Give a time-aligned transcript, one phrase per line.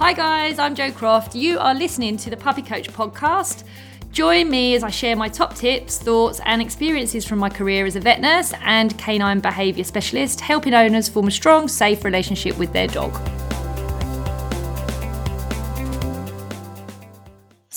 [0.00, 1.34] Hi, guys, I'm Jo Croft.
[1.34, 3.64] You are listening to the Puppy Coach podcast.
[4.12, 7.96] Join me as I share my top tips, thoughts, and experiences from my career as
[7.96, 12.72] a vet nurse and canine behaviour specialist, helping owners form a strong, safe relationship with
[12.72, 13.12] their dog.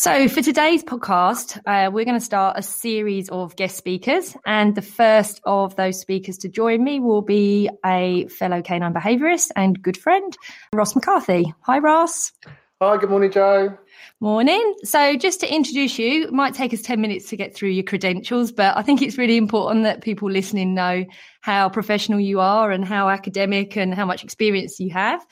[0.03, 4.35] So, for today's podcast, uh, we're going to start a series of guest speakers.
[4.45, 9.51] And the first of those speakers to join me will be a fellow canine behaviourist
[9.55, 10.37] and good friend,
[10.73, 11.53] Ross McCarthy.
[11.61, 12.33] Hi, Ross.
[12.81, 13.77] Hi, good morning, Jo.
[14.19, 14.75] Morning.
[14.83, 17.85] So, just to introduce you, it might take us 10 minutes to get through your
[17.85, 21.05] credentials, but I think it's really important that people listening know
[21.39, 25.25] how professional you are and how academic and how much experience you have.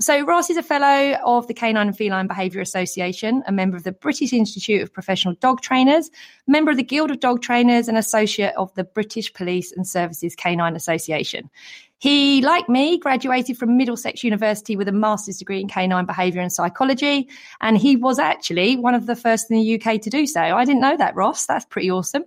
[0.00, 3.82] So, Ross is a fellow of the Canine and Feline Behaviour Association, a member of
[3.82, 6.08] the British Institute of Professional Dog Trainers,
[6.46, 10.36] member of the Guild of Dog Trainers, and associate of the British Police and Services
[10.36, 11.50] Canine Association.
[11.98, 16.52] He, like me, graduated from Middlesex University with a master's degree in canine behaviour and
[16.52, 17.28] psychology,
[17.60, 20.40] and he was actually one of the first in the UK to do so.
[20.40, 21.44] I didn't know that, Ross.
[21.46, 22.24] That's pretty awesome.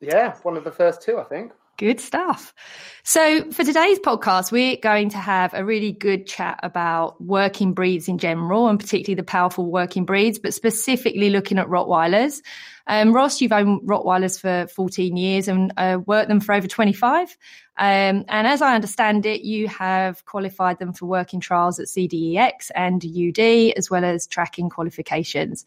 [0.00, 1.52] Yeah, one of the first two, I think.
[1.76, 2.54] Good stuff.
[3.02, 8.08] So, for today's podcast, we're going to have a really good chat about working breeds
[8.08, 12.40] in general and particularly the powerful working breeds, but specifically looking at Rottweilers.
[12.86, 17.36] Um, Ross, you've owned Rottweilers for 14 years and uh, worked them for over 25.
[17.78, 22.70] Um, and as I understand it, you have qualified them for working trials at CDEX
[22.74, 25.64] and UD, as well as tracking qualifications.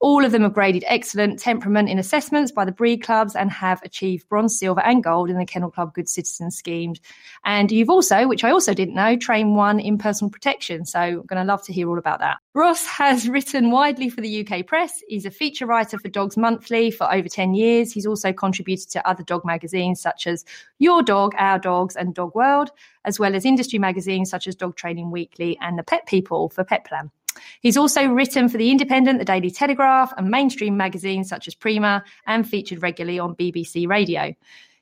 [0.00, 3.82] All of them have graded excellent temperament in assessments by the breed clubs and have
[3.82, 6.94] achieved bronze, silver, and gold in the Kennel Club Good Citizen scheme.
[7.44, 10.86] And you've also, which I also didn't know, trained one in personal protection.
[10.86, 12.38] So I'm going to love to hear all about that.
[12.54, 15.02] Ross has written widely for the UK press.
[15.06, 17.92] He's a feature writer for Dogs Monthly for over 10 years.
[17.92, 20.46] He's also contributed to other dog magazines such as
[20.78, 22.70] Your Dog, Our Dogs, and Dog World,
[23.04, 26.64] as well as industry magazines such as Dog Training Weekly and The Pet People for
[26.64, 27.10] Petplan.
[27.60, 32.04] He's also written for The Independent, The Daily Telegraph, and mainstream magazines such as Prima,
[32.26, 34.34] and featured regularly on BBC Radio.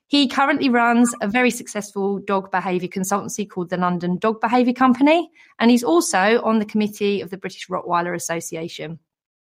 [0.09, 5.31] He currently runs a very successful dog behaviour consultancy called the London Dog Behaviour Company,
[5.59, 8.99] and he's also on the committee of the British Rottweiler Association.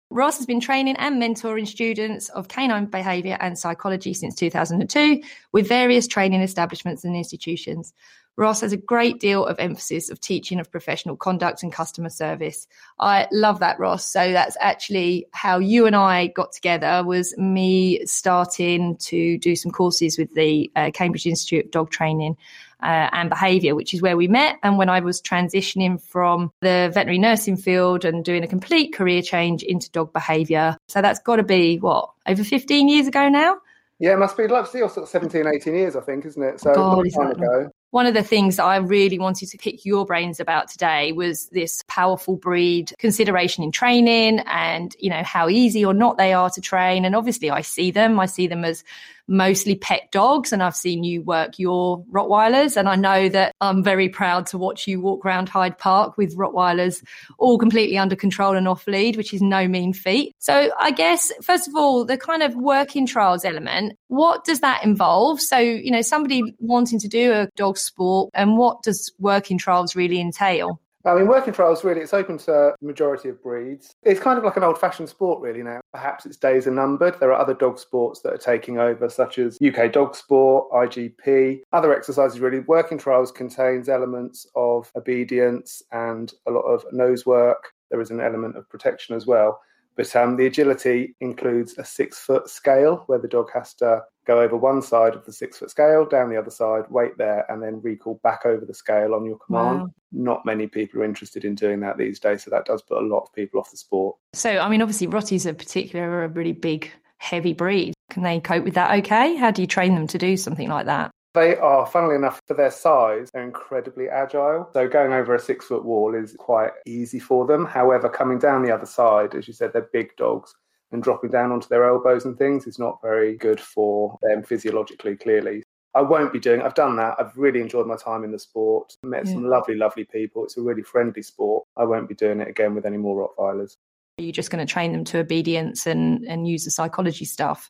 [0.09, 5.21] Ross has been training and mentoring students of canine behaviour and psychology since 2002
[5.51, 7.93] with various training establishments and institutions.
[8.37, 12.67] Ross has a great deal of emphasis of teaching of professional conduct and customer service.
[12.99, 14.05] I love that, Ross.
[14.05, 19.71] So that's actually how you and I got together was me starting to do some
[19.71, 22.37] courses with the uh, Cambridge Institute of Dog Training
[22.83, 24.57] uh, and Behaviour, which is where we met.
[24.61, 29.23] And when I was transitioning from the veterinary nursing field and doing a complete career
[29.23, 30.77] change into dog behaviour.
[30.89, 33.57] So that's got to be what, over 15 years ago now?
[33.97, 36.61] Yeah, it must be like still sort of 17, 18 years, I think, isn't it?
[36.61, 40.05] So God, long time ago one of the things I really wanted to pick your
[40.05, 45.85] brains about today was this powerful breed consideration in training and, you know, how easy
[45.85, 47.05] or not they are to train.
[47.05, 48.83] And obviously I see them, I see them as
[49.27, 53.83] mostly pet dogs and I've seen you work your Rottweilers and I know that I'm
[53.83, 57.03] very proud to watch you walk around Hyde Park with Rottweilers
[57.37, 60.35] all completely under control and off lead, which is no mean feat.
[60.39, 64.83] So I guess, first of all, the kind of working trials element, what does that
[64.83, 65.41] involve?
[65.41, 69.95] So, you know, somebody wanting to do a dog sport and what does working trials
[69.95, 70.79] really entail?
[71.07, 73.95] I mean, working trials really, it's open to the majority of breeds.
[74.03, 75.79] It's kind of like an old fashioned sport, really, now.
[75.93, 77.17] Perhaps its days are numbered.
[77.19, 81.61] There are other dog sports that are taking over, such as UK Dog Sport, IGP,
[81.71, 82.59] other exercises, really.
[82.59, 87.71] Working trials contains elements of obedience and a lot of nose work.
[87.89, 89.61] There is an element of protection as well.
[89.97, 94.39] But um, the agility includes a six foot scale where the dog has to go
[94.39, 97.61] over one side of the six foot scale, down the other side, wait there, and
[97.63, 99.79] then recall back over the scale on your command.
[99.79, 99.89] Wow.
[100.11, 102.43] Not many people are interested in doing that these days.
[102.43, 104.15] So that does put a lot of people off the sport.
[104.33, 107.95] So, I mean, obviously, Rotties in particular are a really big, heavy breed.
[108.11, 109.35] Can they cope with that okay?
[109.35, 111.11] How do you train them to do something like that?
[111.37, 114.67] They are, funnily enough, for their size, they're incredibly agile.
[114.73, 117.63] So going over a six foot wall is quite easy for them.
[117.63, 120.55] However, coming down the other side, as you said, they're big dogs
[120.91, 125.15] and dropping down onto their elbows and things is not very good for them physiologically,
[125.15, 125.61] clearly.
[125.93, 126.63] I won't be doing.
[126.63, 127.17] I've done that.
[127.19, 128.95] I've really enjoyed my time in the sport.
[129.03, 129.33] Met yeah.
[129.33, 130.43] some lovely, lovely people.
[130.43, 131.67] It's a really friendly sport.
[131.77, 133.75] I won't be doing it again with any more Rottweilers.
[134.17, 137.69] Are you just going to train them to obedience and and use the psychology stuff?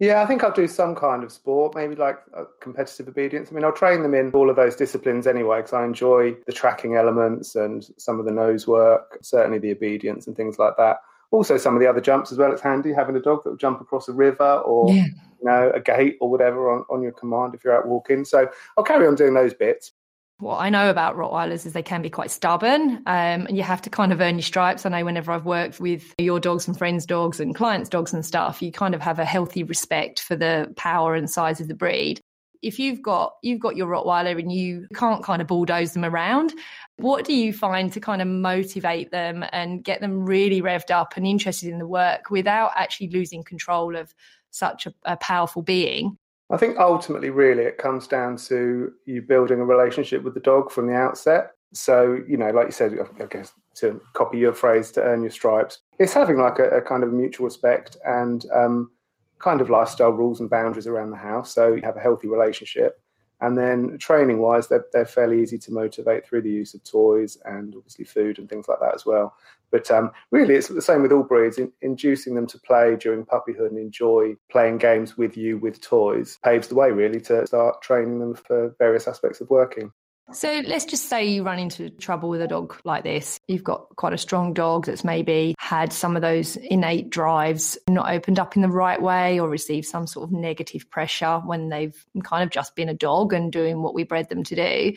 [0.00, 3.48] Yeah, I think I'll do some kind of sport, maybe like uh, competitive obedience.
[3.50, 6.52] I mean, I'll train them in all of those disciplines anyway, because I enjoy the
[6.52, 10.98] tracking elements and some of the nose work, certainly the obedience and things like that.
[11.32, 12.52] Also, some of the other jumps as well.
[12.52, 15.04] It's handy having a dog that will jump across a river or yeah.
[15.04, 18.24] you know a gate or whatever on, on your command if you're out walking.
[18.24, 19.92] So I'll carry on doing those bits.
[20.40, 23.82] What I know about Rottweilers is they can be quite stubborn, um, and you have
[23.82, 24.86] to kind of earn your stripes.
[24.86, 28.24] I know whenever I've worked with your dogs and friends' dogs and clients' dogs and
[28.24, 31.74] stuff, you kind of have a healthy respect for the power and size of the
[31.74, 32.20] breed.
[32.62, 36.54] If you've got you've got your Rottweiler and you can't kind of bulldoze them around,
[36.96, 41.16] what do you find to kind of motivate them and get them really revved up
[41.16, 44.14] and interested in the work without actually losing control of
[44.50, 46.16] such a, a powerful being?
[46.50, 50.70] I think ultimately, really, it comes down to you building a relationship with the dog
[50.70, 51.52] from the outset.
[51.74, 55.30] So, you know, like you said, I guess to copy your phrase, to earn your
[55.30, 58.90] stripes, it's having like a, a kind of mutual respect and um,
[59.38, 61.54] kind of lifestyle rules and boundaries around the house.
[61.54, 63.00] So you have a healthy relationship.
[63.40, 67.38] And then training wise, they're, they're fairly easy to motivate through the use of toys
[67.44, 69.36] and obviously food and things like that as well.
[69.70, 71.58] But um, really, it's the same with all breeds.
[71.58, 76.38] In, inducing them to play during puppyhood and enjoy playing games with you with toys
[76.44, 79.92] paves the way, really, to start training them for various aspects of working.
[80.30, 83.40] So let's just say you run into trouble with a dog like this.
[83.48, 88.12] You've got quite a strong dog that's maybe had some of those innate drives not
[88.12, 91.96] opened up in the right way or received some sort of negative pressure when they've
[92.24, 94.92] kind of just been a dog and doing what we bred them to do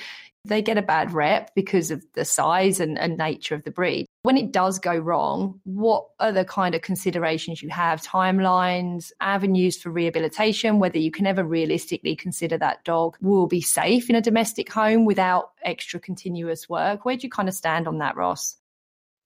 [0.45, 4.07] they get a bad rep because of the size and, and, nature of the breed.
[4.23, 8.01] When it does go wrong, what are the kind of considerations you have?
[8.01, 14.09] Timelines, avenues for rehabilitation, whether you can ever realistically consider that dog will be safe
[14.09, 17.05] in a domestic home without extra continuous work.
[17.05, 18.57] Where do you kind of stand on that, Ross?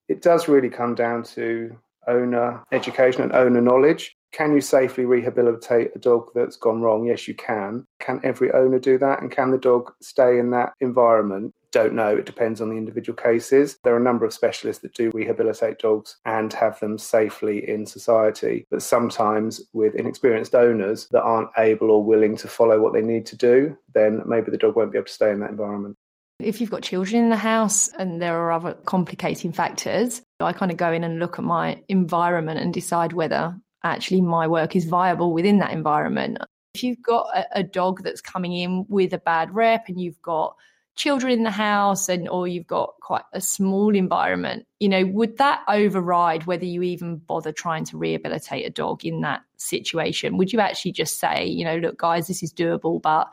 [0.08, 1.76] It does really come down to
[2.06, 4.16] owner education and owner knowledge.
[4.36, 7.06] Can you safely rehabilitate a dog that's gone wrong?
[7.06, 7.86] Yes, you can.
[8.00, 9.22] Can every owner do that?
[9.22, 11.54] And can the dog stay in that environment?
[11.72, 12.14] Don't know.
[12.14, 13.78] It depends on the individual cases.
[13.82, 17.86] There are a number of specialists that do rehabilitate dogs and have them safely in
[17.86, 18.66] society.
[18.70, 23.24] But sometimes, with inexperienced owners that aren't able or willing to follow what they need
[23.26, 25.96] to do, then maybe the dog won't be able to stay in that environment.
[26.40, 30.70] If you've got children in the house and there are other complicating factors, I kind
[30.70, 33.56] of go in and look at my environment and decide whether
[33.86, 36.38] actually my work is viable within that environment.
[36.74, 40.20] If you've got a, a dog that's coming in with a bad rep and you've
[40.20, 40.56] got
[40.96, 45.36] children in the house and or you've got quite a small environment you know would
[45.36, 50.54] that override whether you even bother trying to rehabilitate a dog in that situation would
[50.54, 53.28] you actually just say you know look guys this is doable but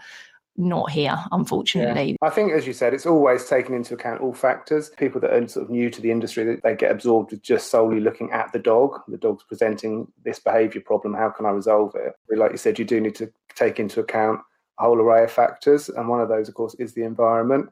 [0.55, 2.11] not here, unfortunately.
[2.11, 2.27] Yeah.
[2.27, 4.91] I think, as you said, it's always taken into account all factors.
[4.91, 7.99] People that are sort of new to the industry, they get absorbed with just solely
[7.99, 8.99] looking at the dog.
[9.07, 11.13] The dog's presenting this behaviour problem.
[11.13, 12.13] How can I resolve it?
[12.29, 14.41] Like you said, you do need to take into account
[14.79, 17.69] a whole array of factors, and one of those, of course, is the environment.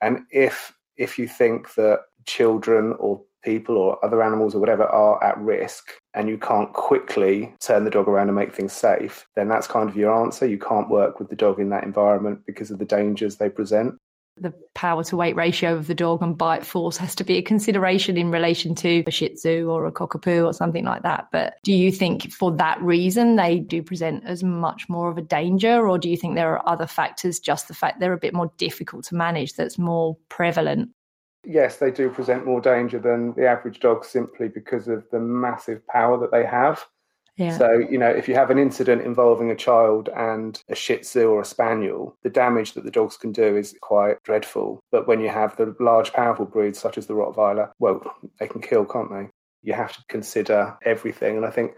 [0.00, 5.22] And if if you think that children or people or other animals or whatever are
[5.22, 9.48] at risk and you can't quickly turn the dog around and make things safe, then
[9.48, 10.46] that's kind of your answer.
[10.46, 13.96] You can't work with the dog in that environment because of the dangers they present.
[14.36, 17.42] The power to weight ratio of the dog and bite force has to be a
[17.42, 21.28] consideration in relation to a Shih Tzu or a Cockapoo or something like that.
[21.30, 25.22] But do you think for that reason they do present as much more of a
[25.22, 28.34] danger, or do you think there are other factors, just the fact they're a bit
[28.34, 30.90] more difficult to manage, that's more prevalent?
[31.46, 35.86] Yes, they do present more danger than the average dog simply because of the massive
[35.86, 36.84] power that they have.
[37.36, 37.56] Yeah.
[37.58, 41.26] So, you know, if you have an incident involving a child and a Shih Tzu
[41.26, 44.80] or a Spaniel, the damage that the dogs can do is quite dreadful.
[44.92, 48.02] But when you have the large, powerful breeds such as the Rottweiler, well,
[48.38, 49.28] they can kill, can't they?
[49.62, 51.36] You have to consider everything.
[51.36, 51.72] And I think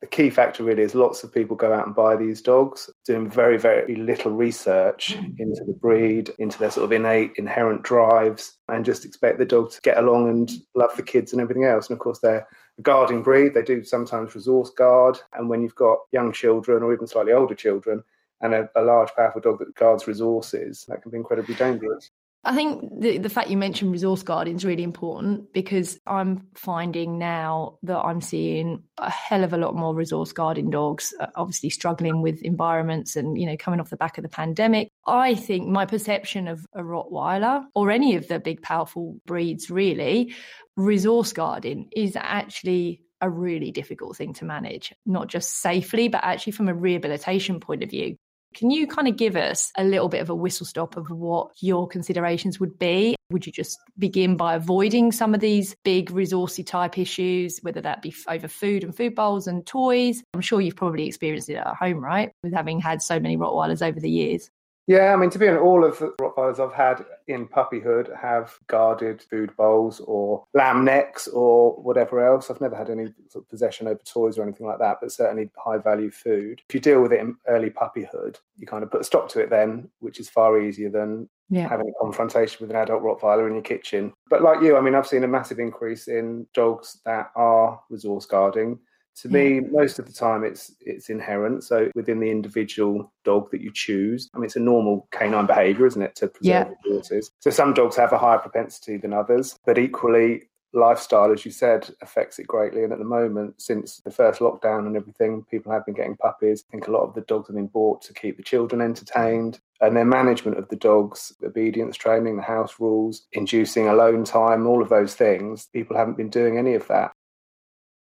[0.00, 3.30] the key factor really is lots of people go out and buy these dogs, doing
[3.30, 5.38] very, very little research mm.
[5.38, 9.70] into the breed, into their sort of innate, inherent drives, and just expect the dog
[9.70, 11.88] to get along and love the kids and everything else.
[11.88, 12.46] And of course, they're
[12.78, 13.54] a guarding breed.
[13.54, 15.18] They do sometimes resource guard.
[15.32, 18.02] And when you've got young children or even slightly older children,
[18.42, 22.10] and a, a large, powerful dog that guards resources, that can be incredibly dangerous.
[22.42, 27.18] I think the, the fact you mentioned resource guarding is really important because I'm finding
[27.18, 31.68] now that I'm seeing a hell of a lot more resource guarding dogs, uh, obviously
[31.68, 34.90] struggling with environments and, you know, coming off the back of the pandemic.
[35.06, 40.34] I think my perception of a Rottweiler or any of the big, powerful breeds, really,
[40.76, 46.52] resource guarding is actually a really difficult thing to manage, not just safely, but actually
[46.52, 48.16] from a rehabilitation point of view.
[48.54, 51.50] Can you kind of give us a little bit of a whistle stop of what
[51.60, 53.14] your considerations would be?
[53.30, 58.02] Would you just begin by avoiding some of these big resourcey type issues, whether that
[58.02, 60.22] be over food and food bowls and toys?
[60.34, 62.32] I'm sure you've probably experienced it at home, right?
[62.42, 64.50] With having had so many Rottweilers over the years.
[64.90, 68.58] Yeah, I mean, to be honest, all of the Rottweilers I've had in puppyhood have
[68.66, 72.50] guarded food bowls or lamb necks or whatever else.
[72.50, 75.48] I've never had any sort of possession over toys or anything like that, but certainly
[75.56, 76.60] high value food.
[76.68, 79.38] If you deal with it in early puppyhood, you kind of put a stop to
[79.38, 81.68] it then, which is far easier than yeah.
[81.68, 84.12] having a confrontation with an adult Rottweiler in your kitchen.
[84.28, 88.26] But like you, I mean, I've seen a massive increase in dogs that are resource
[88.26, 88.80] guarding.
[89.20, 91.64] To me, most of the time it's it's inherent.
[91.64, 95.86] So within the individual dog that you choose, I mean, it's a normal canine behaviour,
[95.86, 96.68] isn't it, to preserve yeah.
[96.84, 97.30] resources.
[97.40, 101.88] So some dogs have a higher propensity than others, but equally, lifestyle, as you said,
[102.00, 102.84] affects it greatly.
[102.84, 106.64] And at the moment, since the first lockdown and everything, people have been getting puppies.
[106.68, 109.58] I think a lot of the dogs have been bought to keep the children entertained.
[109.80, 114.82] And their management of the dogs, obedience training, the house rules, inducing alone time, all
[114.82, 117.12] of those things, people haven't been doing any of that.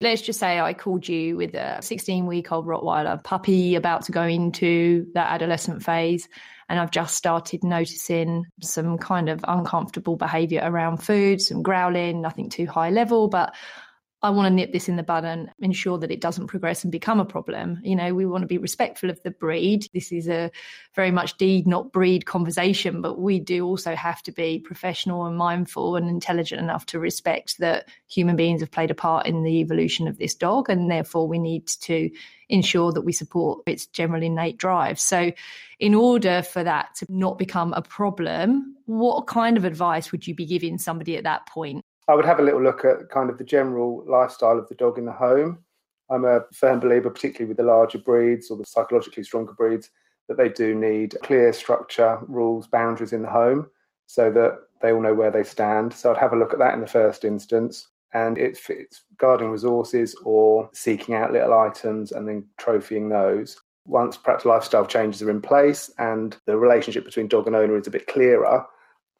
[0.01, 4.13] Let's just say I called you with a 16 week old Rottweiler puppy about to
[4.13, 6.29] go into that adolescent phase
[6.69, 12.49] and I've just started noticing some kind of uncomfortable behavior around food, some growling, nothing
[12.49, 13.53] too high level, but
[14.21, 16.91] I want to nip this in the bud and ensure that it doesn't progress and
[16.91, 17.79] become a problem.
[17.83, 19.87] You know, we want to be respectful of the breed.
[19.93, 20.51] This is a
[20.93, 25.37] very much deed, not breed conversation, but we do also have to be professional and
[25.37, 29.61] mindful and intelligent enough to respect that human beings have played a part in the
[29.61, 30.69] evolution of this dog.
[30.69, 32.09] And therefore, we need to
[32.49, 34.99] ensure that we support its general innate drive.
[34.99, 35.31] So,
[35.79, 40.35] in order for that to not become a problem, what kind of advice would you
[40.35, 41.85] be giving somebody at that point?
[42.09, 44.97] I would have a little look at kind of the general lifestyle of the dog
[44.97, 45.59] in the home.
[46.09, 49.91] I'm a firm believer, particularly with the larger breeds or the psychologically stronger breeds,
[50.27, 53.69] that they do need clear structure, rules, boundaries in the home
[54.07, 55.93] so that they all know where they stand.
[55.93, 57.89] So I'd have a look at that in the first instance.
[58.15, 64.17] And if it's guarding resources or seeking out little items and then trophying those, once
[64.17, 67.91] perhaps lifestyle changes are in place and the relationship between dog and owner is a
[67.91, 68.65] bit clearer,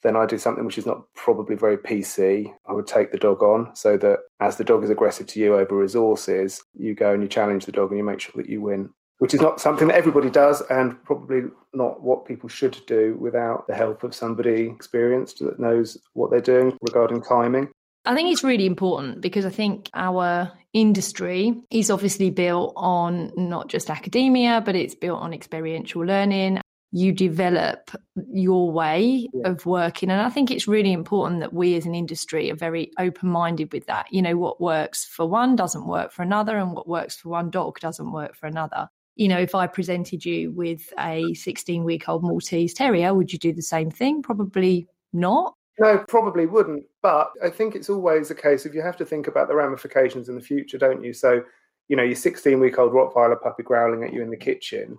[0.03, 2.53] then I do something which is not probably very PC.
[2.67, 5.55] I would take the dog on so that as the dog is aggressive to you
[5.55, 8.61] over resources, you go and you challenge the dog and you make sure that you
[8.61, 13.17] win, which is not something that everybody does and probably not what people should do
[13.19, 17.69] without the help of somebody experienced that knows what they're doing regarding timing.
[18.05, 23.67] I think it's really important because I think our industry is obviously built on not
[23.67, 26.61] just academia, but it's built on experiential learning
[26.91, 27.91] you develop
[28.31, 29.49] your way yeah.
[29.49, 30.09] of working.
[30.09, 33.71] And I think it's really important that we as an industry are very open minded
[33.71, 34.07] with that.
[34.11, 37.51] You know, what works for one doesn't work for another, and what works for one
[37.51, 38.89] dog doesn't work for another.
[39.15, 43.39] You know, if I presented you with a 16 week old Maltese Terrier, would you
[43.39, 44.23] do the same thing?
[44.23, 45.53] Probably not.
[45.77, 46.85] No, probably wouldn't.
[47.01, 50.27] But I think it's always a case of you have to think about the ramifications
[50.27, 51.13] in the future, don't you?
[51.13, 51.43] So,
[51.87, 54.97] you know, your 16 week old Rottweiler puppy growling at you in the kitchen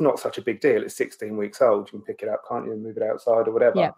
[0.00, 0.82] not such a big deal.
[0.82, 1.88] It's 16 weeks old.
[1.88, 3.78] You can pick it up, can't you, and move it outside or whatever.
[3.78, 3.90] Yeah.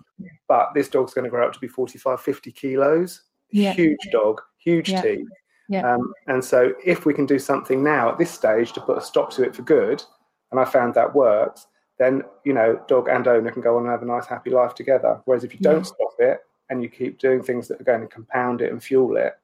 [0.47, 3.23] But this dog's going to grow up to be 45, 50 kilos.
[3.51, 3.73] Yeah.
[3.73, 5.03] Huge dog, huge yeah.
[5.03, 5.29] teeth.
[5.69, 5.95] Yeah.
[5.95, 9.03] Um, and so if we can do something now at this stage to put a
[9.03, 10.03] stop to it for good,
[10.51, 11.67] and I found that works,
[11.99, 14.75] then, you know, dog and owner can go on and have a nice, happy life
[14.75, 15.21] together.
[15.25, 16.41] Whereas if you don't stop it
[16.71, 19.35] and you keep doing things that are going to compound it and fuel it,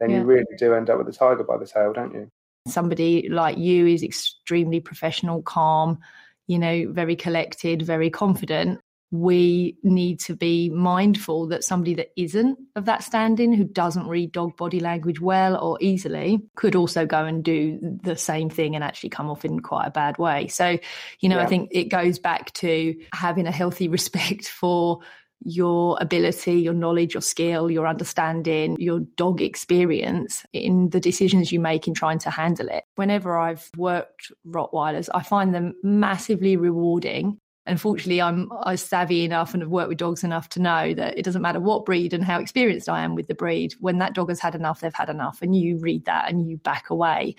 [0.00, 2.30] then you really do end up with a tiger by the tail, don't you?
[2.66, 5.98] Somebody like you is extremely professional, calm,
[6.46, 8.80] you know, very collected, very confident.
[9.12, 14.30] We need to be mindful that somebody that isn't of that standing, who doesn't read
[14.30, 18.84] dog body language well or easily, could also go and do the same thing and
[18.84, 20.46] actually come off in quite a bad way.
[20.46, 20.78] So,
[21.18, 21.42] you know, yeah.
[21.42, 25.00] I think it goes back to having a healthy respect for
[25.42, 31.60] your ability, your knowledge, your skill, your understanding, your dog experience in the decisions you
[31.60, 32.84] make in trying to handle it.
[32.96, 37.38] Whenever I've worked Rottweilers, I find them massively rewarding.
[37.66, 41.24] Unfortunately, I'm, I'm savvy enough and have worked with dogs enough to know that it
[41.24, 43.74] doesn't matter what breed and how experienced I am with the breed.
[43.80, 46.56] When that dog has had enough, they've had enough, and you read that and you
[46.56, 47.36] back away.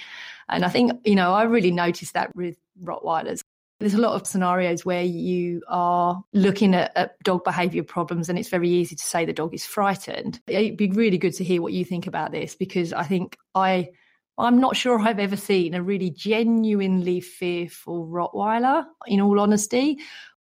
[0.48, 3.42] And I think, you know, I really noticed that with Rottweilers.
[3.82, 8.38] There's a lot of scenarios where you are looking at, at, dog behavior problems, and
[8.38, 10.40] it's very easy to say the dog is frightened.
[10.46, 13.90] It'd be really good to hear what you think about this because I think I.
[14.38, 19.98] I'm not sure I've ever seen a really genuinely fearful Rottweiler, in all honesty.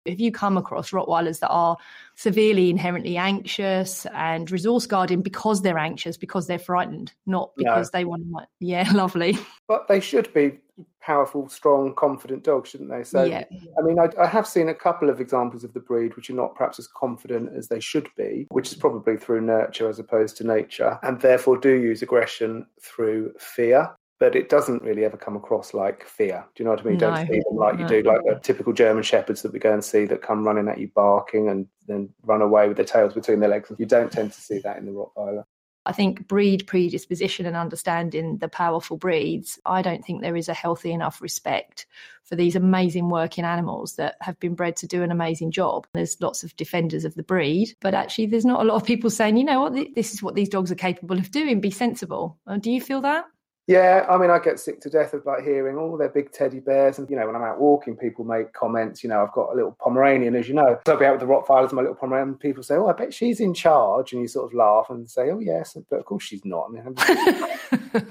[0.06, 1.76] If you come across Rottweilers that are
[2.14, 7.98] severely inherently anxious and resource guarding because they're anxious, because they're frightened, not because no.
[7.98, 9.38] they want to, yeah, lovely.
[9.68, 10.58] But they should be
[11.00, 13.04] powerful, strong, confident dogs, shouldn't they?
[13.04, 13.44] So, yeah.
[13.78, 16.34] I mean, I, I, have seen a couple of examples of the breed which are
[16.34, 20.36] not perhaps as confident as they should be, which is probably through nurture as opposed
[20.38, 23.94] to nature, and therefore do use aggression through fear.
[24.18, 26.42] But it doesn't really ever come across like fear.
[26.54, 26.94] Do you know what I mean?
[26.94, 27.10] No.
[27.10, 27.82] Don't see them like no.
[27.82, 30.68] you do, like the typical German shepherds that we go and see that come running
[30.68, 33.70] at you barking and then run away with their tails between their legs.
[33.78, 35.44] You don't tend to see that in the Rottweiler.
[35.86, 40.54] I think breed predisposition and understanding the powerful breeds, I don't think there is a
[40.54, 41.86] healthy enough respect
[42.24, 45.86] for these amazing working animals that have been bred to do an amazing job.
[45.92, 49.10] There's lots of defenders of the breed, but actually, there's not a lot of people
[49.10, 52.36] saying, you know what, this is what these dogs are capable of doing, be sensible.
[52.46, 53.26] Uh, do you feel that?
[53.68, 56.30] Yeah, I mean, I get sick to death of like hearing all oh, they're big
[56.30, 59.02] teddy bears, and you know, when I'm out walking, people make comments.
[59.02, 60.78] You know, I've got a little Pomeranian, as you know.
[60.86, 62.36] So I'll be out with the Rottweilers, my little Pomeranian.
[62.36, 65.32] People say, "Oh, I bet she's in charge," and you sort of laugh and say,
[65.32, 66.68] "Oh, yes," but of course she's not.
[66.68, 66.94] I mean,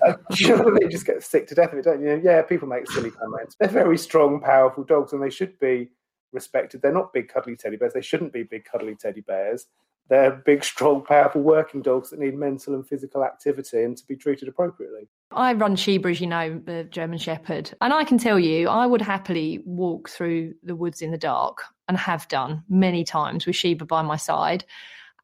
[0.05, 2.19] uh, you know, they just get sick to death of it, don't you?
[2.21, 3.55] Yeah, people make silly comments.
[3.57, 5.89] They're very strong, powerful dogs, and they should be
[6.33, 6.81] respected.
[6.81, 7.93] They're not big, cuddly teddy bears.
[7.93, 9.67] They shouldn't be big, cuddly teddy bears.
[10.07, 14.15] They're big, strong, powerful working dogs that need mental and physical activity and to be
[14.15, 15.07] treated appropriately.
[15.31, 17.74] I run Sheba, as you know, the German Shepherd.
[17.81, 21.63] And I can tell you, I would happily walk through the woods in the dark
[21.88, 24.63] and have done many times with Sheba by my side.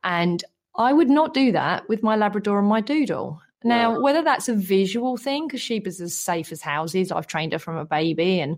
[0.03, 0.43] And
[0.75, 3.39] I would not do that with my Labrador and my Doodle.
[3.63, 7.59] Now, whether that's a visual thing, because Sheba's as safe as houses, I've trained her
[7.59, 8.57] from a baby and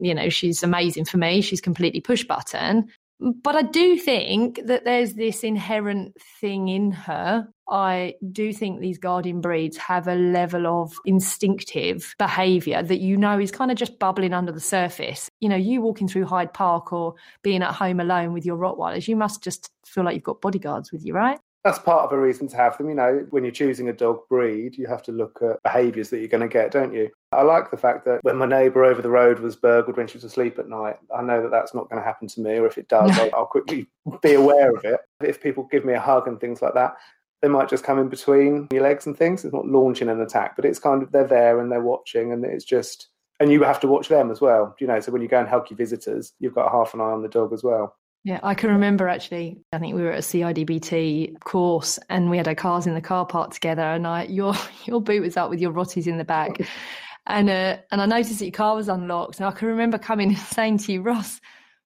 [0.00, 1.42] you know, she's amazing for me.
[1.42, 2.90] She's completely push button.
[3.20, 7.46] But I do think that there's this inherent thing in her.
[7.68, 13.38] I do think these guardian breeds have a level of instinctive behavior that you know
[13.38, 15.30] is kind of just bubbling under the surface.
[15.40, 19.06] You know, you walking through Hyde Park or being at home alone with your Rottweilers,
[19.06, 21.38] you must just feel like you've got bodyguards with you, right?
[21.64, 22.88] that's part of a reason to have them.
[22.88, 26.18] You know, when you're choosing a dog breed, you have to look at behaviours that
[26.18, 27.10] you're going to get, don't you?
[27.32, 30.16] I like the fact that when my neighbour over the road was burgled when she
[30.16, 32.66] was asleep at night, I know that that's not going to happen to me, or
[32.66, 33.86] if it does, I'll, I'll quickly
[34.20, 35.00] be aware of it.
[35.22, 36.96] If people give me a hug and things like that,
[37.40, 39.44] they might just come in between your legs and things.
[39.44, 42.44] It's not launching an attack, but it's kind of they're there and they're watching, and
[42.44, 43.08] it's just
[43.38, 44.74] and you have to watch them as well.
[44.80, 47.04] You know, so when you go and help your visitors, you've got half an eye
[47.04, 47.96] on the dog as well.
[48.22, 49.58] Yeah, I can remember actually.
[49.72, 53.00] I think we were at a CIDBT course, and we had our cars in the
[53.00, 53.82] car park together.
[53.82, 56.60] And I, your your boot was up with your rotties in the back,
[57.26, 59.38] and uh, and I noticed that your car was unlocked.
[59.38, 61.40] And I can remember coming and saying to you, Ross,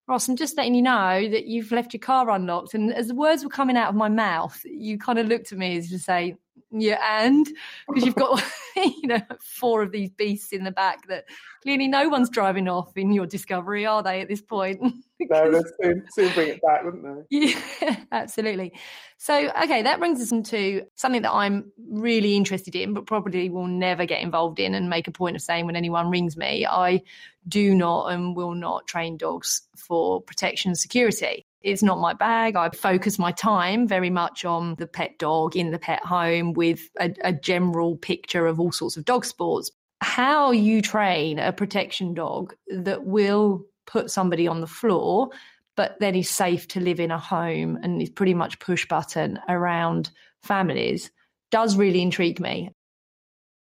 [0.06, 2.74] Ross, I'm just letting you know that you've left your car unlocked.
[2.74, 5.58] And as the words were coming out of my mouth, you kind of looked at
[5.58, 6.36] me as to say,
[6.70, 7.46] yeah, and
[7.88, 8.42] because you've got
[8.76, 11.24] you know four of these beasts in the back that
[11.62, 14.20] clearly no one's driving off in your discovery, are they?
[14.20, 14.80] At this point,
[15.20, 17.38] no, they'll soon, soon bring it back, wouldn't they?
[17.38, 18.72] Yeah, absolutely.
[19.16, 23.66] So, okay, that brings us into something that I'm really interested in, but probably will
[23.66, 27.02] never get involved in, and make a point of saying when anyone rings me, I
[27.46, 31.46] do not and will not train dogs for protection and security.
[31.64, 32.56] It's not my bag.
[32.56, 36.90] I focus my time very much on the pet dog in the pet home with
[37.00, 39.70] a, a general picture of all sorts of dog sports.
[40.00, 45.30] How you train a protection dog that will put somebody on the floor,
[45.74, 49.40] but then is safe to live in a home and is pretty much push button
[49.48, 50.10] around
[50.42, 51.10] families
[51.50, 52.70] does really intrigue me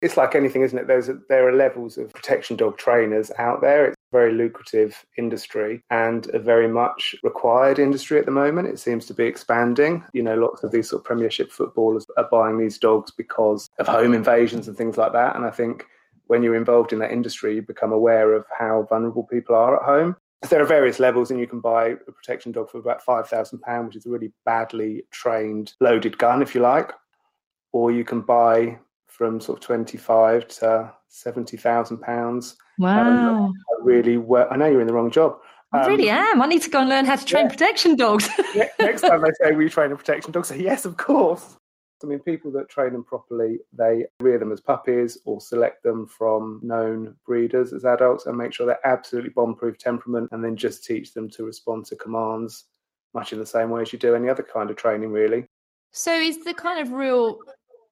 [0.01, 0.87] it's like anything, isn't it?
[0.87, 3.95] There's a, there are levels of protection dog trainers out there.
[4.11, 8.69] Very lucrative industry and a very much required industry at the moment.
[8.69, 10.03] It seems to be expanding.
[10.15, 13.87] You know, lots of these sort of Premiership footballers are buying these dogs because of
[13.87, 15.37] home invasions and things like that.
[15.37, 15.85] And I think
[16.27, 19.85] when you're involved in that industry, you become aware of how vulnerable people are at
[19.85, 20.17] home.
[20.49, 23.97] There are various levels, and you can buy a protection dog for about £5,000, which
[23.97, 26.93] is a really badly trained, loaded gun, if you like.
[27.73, 28.79] Or you can buy
[29.19, 32.57] from sort of 25 to 70,000 pounds.
[32.79, 33.47] Wow.
[33.47, 33.53] Um,
[33.83, 34.49] really work.
[34.51, 35.39] I know you're in the wrong job.
[35.73, 36.41] I um, really am.
[36.41, 37.51] I need to go and learn how to train yeah.
[37.51, 38.29] protection dogs.
[38.79, 40.47] Next time they say, we train a protection dog?
[40.47, 41.57] Say, yes, of course.
[42.03, 46.07] I mean, people that train them properly, they rear them as puppies or select them
[46.07, 50.85] from known breeders as adults and make sure they're absolutely bomb-proof temperament and then just
[50.85, 52.67] teach them to respond to commands
[53.15, 55.49] much in the same way as you do any other kind of training, really.
[55.91, 57.39] So is the kind of real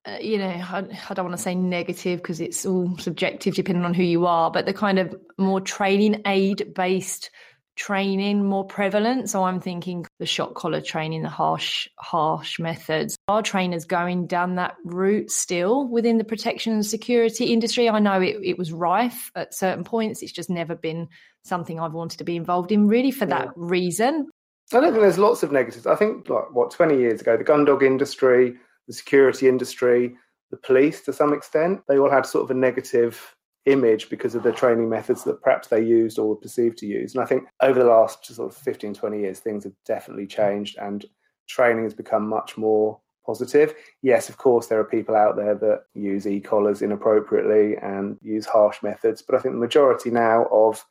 [0.07, 3.83] uh, you know, I, I don't want to say negative because it's all subjective depending
[3.83, 7.29] on who you are, but the kind of more training aid based
[7.75, 9.29] training more prevalent.
[9.29, 13.17] So I'm thinking the shock collar training, the harsh, harsh methods.
[13.27, 17.89] Are trainers going down that route still within the protection and security industry?
[17.89, 20.23] I know it, it was rife at certain points.
[20.23, 21.09] It's just never been
[21.43, 24.27] something I've wanted to be involved in really for that reason.
[24.73, 25.85] I don't think there's lots of negatives.
[25.85, 28.55] I think like what 20 years ago, the gun dog industry
[28.87, 30.15] the security industry,
[30.51, 34.43] the police to some extent, they all had sort of a negative image because of
[34.43, 37.13] the training methods that perhaps they used or were perceived to use.
[37.13, 40.77] And I think over the last sort of 15, 20 years, things have definitely changed
[40.77, 41.05] and
[41.47, 43.75] training has become much more positive.
[44.01, 48.45] Yes, of course, there are people out there that use e collars inappropriately and use
[48.45, 50.83] harsh methods, but I think the majority now of,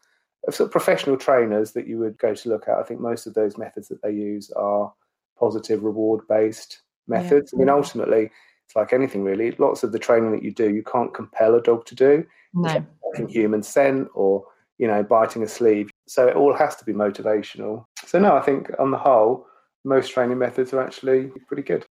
[0.47, 3.27] of sort of professional trainers that you would go to look at, I think most
[3.27, 4.93] of those methods that they use are
[5.39, 7.53] positive, reward based methods.
[7.53, 7.59] Yeah.
[7.59, 8.31] I mean, ultimately,
[8.67, 9.53] it's like anything really.
[9.53, 12.25] Lots of the training that you do, you can't compel a dog to do.
[12.55, 12.85] No.
[13.29, 14.45] human scent or,
[14.79, 15.91] you know, biting a sleeve.
[16.07, 17.85] So it all has to be motivational.
[18.07, 19.47] So no, I think on the whole,
[19.85, 21.85] most training methods are actually pretty good.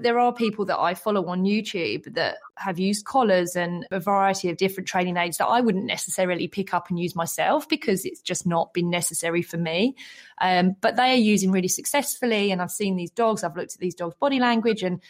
[0.00, 4.48] There are people that I follow on YouTube that have used collars and a variety
[4.48, 8.20] of different training aids that I wouldn't necessarily pick up and use myself because it's
[8.20, 9.96] just not been necessary for me.
[10.40, 12.52] Um, but they are using really successfully.
[12.52, 15.02] And I've seen these dogs, I've looked at these dogs' body language, and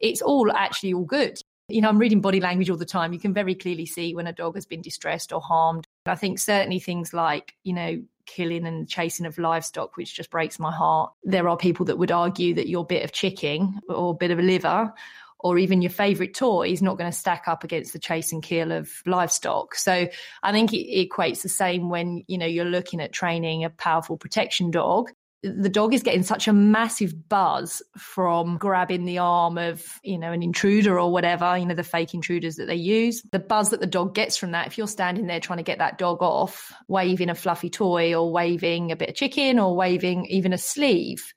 [0.00, 1.40] it's all actually all good.
[1.68, 3.12] You know, I'm reading body language all the time.
[3.12, 5.88] You can very clearly see when a dog has been distressed or harmed.
[6.06, 10.58] I think certainly things like, you know, killing and chasing of livestock, which just breaks
[10.58, 11.12] my heart.
[11.24, 14.42] There are people that would argue that your bit of chicken or bit of a
[14.42, 14.92] liver
[15.38, 18.42] or even your favorite toy is not going to stack up against the chase and
[18.42, 19.74] kill of livestock.
[19.74, 20.08] So
[20.42, 24.16] I think it equates the same when, you know, you're looking at training a powerful
[24.16, 25.10] protection dog
[25.56, 30.32] the dog is getting such a massive buzz from grabbing the arm of, you know,
[30.32, 33.22] an intruder or whatever, you know, the fake intruders that they use.
[33.32, 35.78] The buzz that the dog gets from that, if you're standing there trying to get
[35.78, 40.26] that dog off, waving a fluffy toy or waving a bit of chicken or waving
[40.26, 41.32] even a sleeve,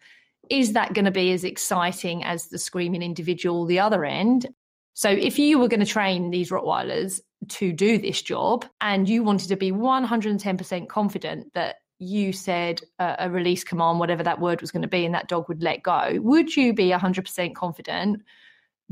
[0.49, 4.47] is that going to be as exciting as the screaming individual the other end?
[4.93, 9.23] So if you were going to train these Rottweilers to do this job and you
[9.23, 14.61] wanted to be 110% confident that you said a, a release command, whatever that word
[14.61, 18.23] was going to be, and that dog would let go, would you be 100% confident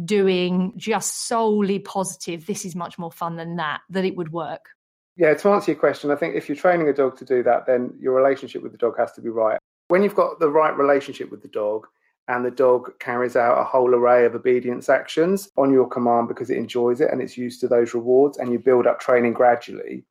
[0.03, 4.69] doing just solely positive, this is much more fun than that, that it would work?
[5.15, 7.65] Yeah, to answer your question, I think if you're training a dog to do that,
[7.65, 9.57] then your relationship with the dog has to be right.
[9.87, 11.87] When you've got the right relationship with the dog,
[12.27, 16.49] and the dog carries out a whole array of obedience actions on your command because
[16.49, 20.03] it enjoys it and it's used to those rewards, and you build up training gradually,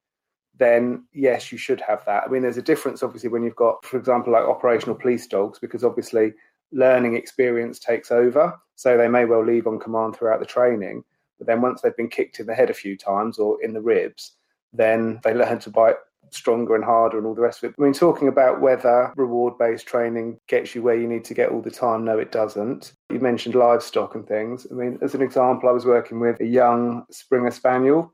[0.59, 2.25] then yes, you should have that.
[2.25, 5.59] I mean, there's a difference, obviously, when you've got, for example, like operational police dogs,
[5.59, 6.33] because obviously
[6.73, 8.59] learning experience takes over.
[8.75, 11.05] So they may well leave on command throughout the training.
[11.39, 13.81] But then once they've been kicked in the head a few times or in the
[13.81, 14.33] ribs,
[14.73, 15.97] then they learn to bite
[16.31, 17.77] stronger and harder and all the rest of it.
[17.79, 21.51] I mean, talking about whether reward based training gets you where you need to get
[21.51, 22.93] all the time, no, it doesn't.
[23.11, 24.67] You mentioned livestock and things.
[24.71, 28.13] I mean, as an example, I was working with a young Springer Spaniel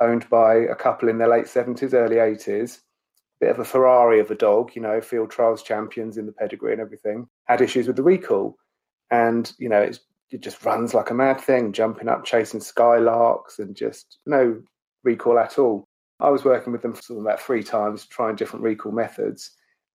[0.00, 2.80] owned by a couple in their late 70s, early 80s.
[3.40, 6.72] Bit of a Ferrari of a dog, you know, field trials champions in the pedigree
[6.72, 7.28] and everything.
[7.44, 8.56] Had issues with the recall.
[9.10, 9.82] And, you know,
[10.30, 14.60] it just runs like a mad thing, jumping up, chasing skylarks, and just no
[15.04, 15.84] recall at all.
[16.18, 19.50] I was working with them for about three times, trying different recall methods,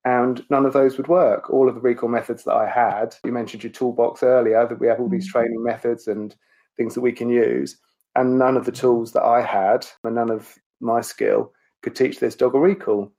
[0.06, 1.50] and none of those would work.
[1.50, 4.88] All of the recall methods that I had, you mentioned your toolbox earlier, that we
[4.88, 5.32] have all these mm.
[5.32, 6.36] training methods and
[6.78, 7.78] things that we can use
[8.16, 12.20] and none of the tools that I had and none of my skill could teach
[12.20, 13.12] this dog a recall.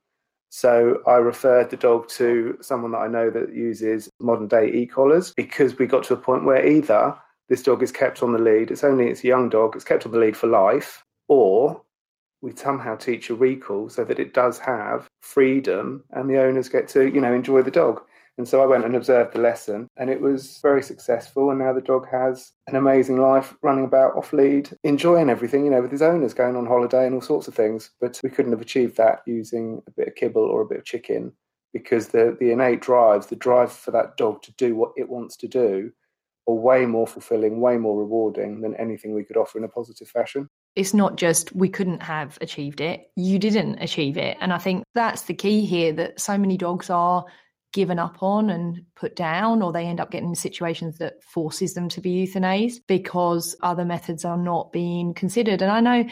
[0.49, 5.33] So I referred the dog to someone that I know that uses modern day e-collars
[5.35, 7.15] because we got to a point where either
[7.49, 10.05] this dog is kept on the lead, it's only it's a young dog, it's kept
[10.05, 11.81] on the lead for life, or
[12.41, 16.87] we somehow teach a recall so that it does have freedom and the owners get
[16.89, 18.01] to, you know, enjoy the dog.
[18.37, 21.51] And so I went and observed the lesson, and it was very successful.
[21.51, 25.71] And now the dog has an amazing life running about off lead, enjoying everything, you
[25.71, 27.91] know, with his owners going on holiday and all sorts of things.
[28.01, 30.85] But we couldn't have achieved that using a bit of kibble or a bit of
[30.85, 31.31] chicken
[31.73, 35.37] because the, the innate drives, the drive for that dog to do what it wants
[35.37, 35.91] to do,
[36.47, 40.07] are way more fulfilling, way more rewarding than anything we could offer in a positive
[40.07, 44.37] fashion it's not just we couldn't have achieved it, you didn't achieve it.
[44.39, 47.25] And I think that's the key here that so many dogs are
[47.73, 51.73] given up on and put down, or they end up getting in situations that forces
[51.73, 55.61] them to be euthanized because other methods are not being considered.
[55.61, 56.09] And I know,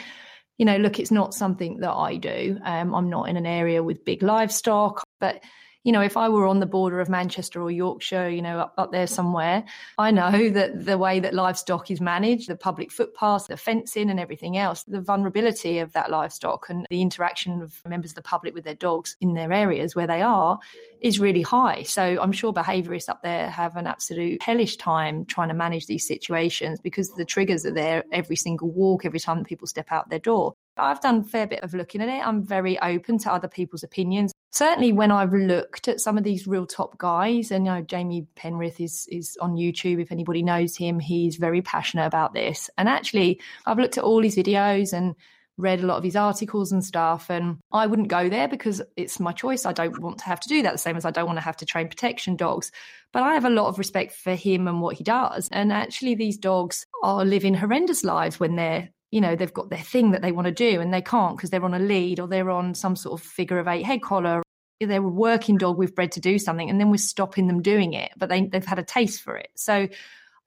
[0.58, 2.60] you know, look, it's not something that I do.
[2.66, 5.42] Um, I'm not in an area with big livestock, but
[5.84, 8.74] you know, if I were on the border of Manchester or Yorkshire, you know, up,
[8.78, 9.64] up there somewhere,
[9.98, 14.20] I know that the way that livestock is managed, the public footpaths, the fencing and
[14.20, 18.54] everything else, the vulnerability of that livestock and the interaction of members of the public
[18.54, 20.60] with their dogs in their areas where they are
[21.02, 21.82] is really high.
[21.82, 26.06] So I'm sure behaviourists up there have an absolute hellish time trying to manage these
[26.06, 30.20] situations because the triggers are there every single walk, every time people step out their
[30.20, 30.54] door.
[30.78, 32.26] I've done a fair bit of looking at it.
[32.26, 36.48] I'm very open to other people's opinions certainly when I've looked at some of these
[36.48, 40.02] real top guys, and you know Jamie Penrith is is on YouTube.
[40.02, 42.70] If anybody knows him, he's very passionate about this.
[42.78, 45.16] And actually, I've looked at all his videos and
[45.58, 47.30] read a lot of his articles and stuff.
[47.30, 49.66] And I wouldn't go there because it's my choice.
[49.66, 50.72] I don't want to have to do that.
[50.72, 52.72] The same as I don't want to have to train protection dogs.
[53.14, 55.50] But I have a lot of respect for him and what he does.
[55.52, 59.80] And actually, these dogs are living horrendous lives when they're you know they've got their
[59.80, 62.28] thing that they want to do and they can't because they're on a lead or
[62.28, 64.42] they're on some sort of figure of eight head collar
[64.80, 67.94] they're a working dog we've bred to do something and then we're stopping them doing
[67.94, 69.88] it but they, they've had a taste for it so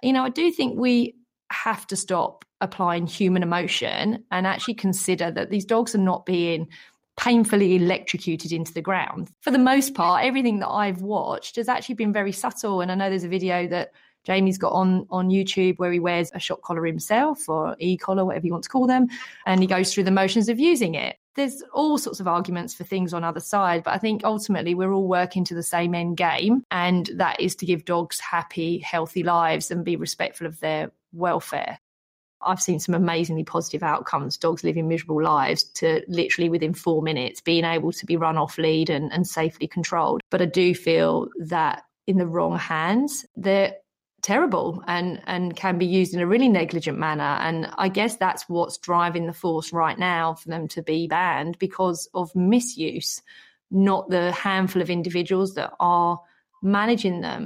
[0.02, 1.14] you know i do think we
[1.52, 6.66] have to stop applying human emotion and actually consider that these dogs are not being
[7.16, 9.30] painfully electrocuted into the ground.
[9.40, 12.80] For the most part, everything that I've watched has actually been very subtle.
[12.80, 13.92] And I know there's a video that
[14.24, 18.24] Jamie's got on on YouTube where he wears a shock collar himself or e collar,
[18.24, 19.08] whatever you want to call them,
[19.46, 21.16] and he goes through the motions of using it.
[21.36, 24.92] There's all sorts of arguments for things on other side, but I think ultimately we're
[24.92, 29.22] all working to the same end game, and that is to give dogs happy, healthy
[29.22, 31.78] lives and be respectful of their welfare.
[32.46, 37.40] I've seen some amazingly positive outcomes, dogs living miserable lives to literally within four minutes
[37.40, 40.20] being able to be run off lead and, and safely controlled.
[40.30, 43.74] But I do feel that in the wrong hands, they're
[44.24, 48.48] terrible and and can be used in a really negligent manner and i guess that's
[48.48, 53.20] what's driving the force right now for them to be banned because of misuse
[53.70, 56.18] not the handful of individuals that are
[56.62, 57.44] managing them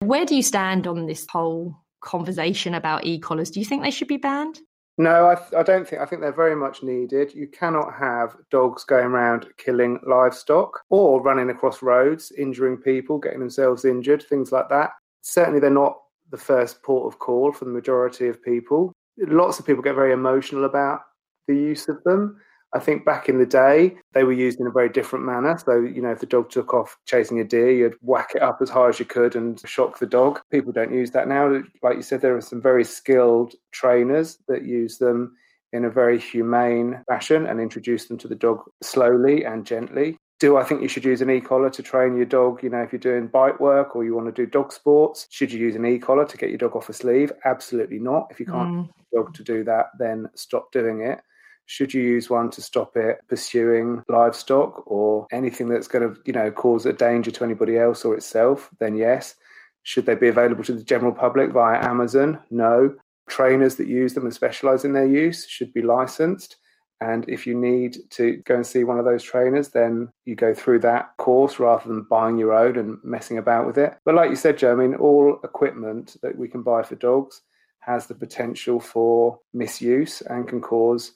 [0.00, 4.08] where do you stand on this whole conversation about e-collars do you think they should
[4.08, 4.58] be banned
[5.00, 6.02] no, I, th- I, don't think.
[6.02, 7.32] I think they're very much needed.
[7.32, 13.38] You cannot have dogs going around killing livestock or running across roads, injuring people, getting
[13.38, 14.90] themselves injured, things like that.
[15.22, 15.98] Certainly, they're not
[16.30, 18.92] the first port of call for the majority of people.
[19.18, 21.00] Lots of people get very emotional about
[21.46, 22.40] the use of them.
[22.74, 25.58] I think back in the day, they were used in a very different manner.
[25.58, 28.58] So, you know, if the dog took off chasing a deer, you'd whack it up
[28.60, 30.40] as high as you could and shock the dog.
[30.50, 31.62] People don't use that now.
[31.82, 35.34] Like you said, there are some very skilled trainers that use them
[35.72, 40.56] in a very humane fashion and introduce them to the dog slowly and gently do
[40.56, 42.62] I think you should use an e-collar to train your dog?
[42.62, 45.52] You know, if you're doing bite work or you want to do dog sports, should
[45.52, 47.32] you use an e-collar to get your dog off a sleeve?
[47.44, 48.28] Absolutely not.
[48.30, 48.88] If you can't mm.
[49.12, 51.20] dog to do that, then stop doing it.
[51.66, 56.32] Should you use one to stop it pursuing livestock or anything that's going to, you
[56.32, 58.70] know, cause a danger to anybody else or itself?
[58.78, 59.34] Then yes.
[59.82, 62.38] Should they be available to the general public via Amazon?
[62.50, 62.94] No.
[63.28, 66.56] Trainers that use them and specialize in their use should be licensed.
[67.00, 70.52] And if you need to go and see one of those trainers, then you go
[70.52, 73.96] through that course rather than buying your own and messing about with it.
[74.04, 77.42] But like you said, Jo, I mean, all equipment that we can buy for dogs
[77.80, 81.12] has the potential for misuse and can cause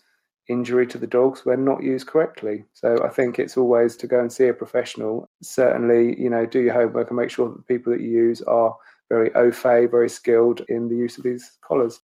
[0.48, 2.64] injury to the dogs when not used correctly.
[2.72, 5.28] So I think it's always to go and see a professional.
[5.42, 8.40] Certainly, you know, do your homework and make sure that the people that you use
[8.42, 8.76] are
[9.08, 12.00] very au fait, very skilled in the use of these collars.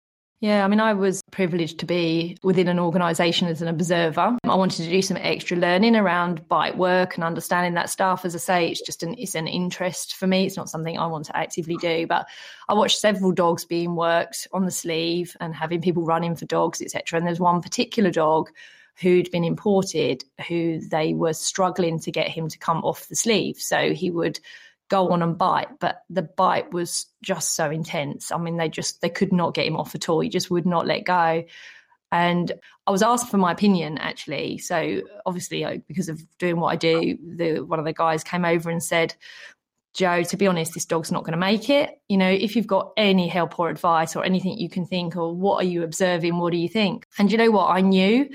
[0.44, 4.36] Yeah, I mean, I was privileged to be within an organisation as an observer.
[4.44, 8.26] I wanted to do some extra learning around bite work and understanding that stuff.
[8.26, 10.44] As I say, it's just an it's an interest for me.
[10.44, 12.26] It's not something I want to actively do, but
[12.68, 16.82] I watched several dogs being worked on the sleeve and having people running for dogs,
[16.82, 17.16] etc.
[17.18, 18.50] And there's one particular dog
[18.96, 23.56] who'd been imported who they were struggling to get him to come off the sleeve.
[23.56, 24.38] So he would
[24.88, 28.30] go on and bite, but the bite was just so intense.
[28.30, 30.20] I mean, they just they could not get him off at all.
[30.20, 31.44] He just would not let go.
[32.12, 32.52] And
[32.86, 34.58] I was asked for my opinion actually.
[34.58, 38.70] So obviously, because of doing what I do, the one of the guys came over
[38.70, 39.14] and said,
[39.94, 41.90] "Jo, to be honest, this dog's not going to make it.
[42.08, 45.34] You know, if you've got any help or advice or anything you can think, or
[45.34, 46.38] what are you observing?
[46.38, 47.70] What do you think?" And you know what?
[47.70, 48.28] I knew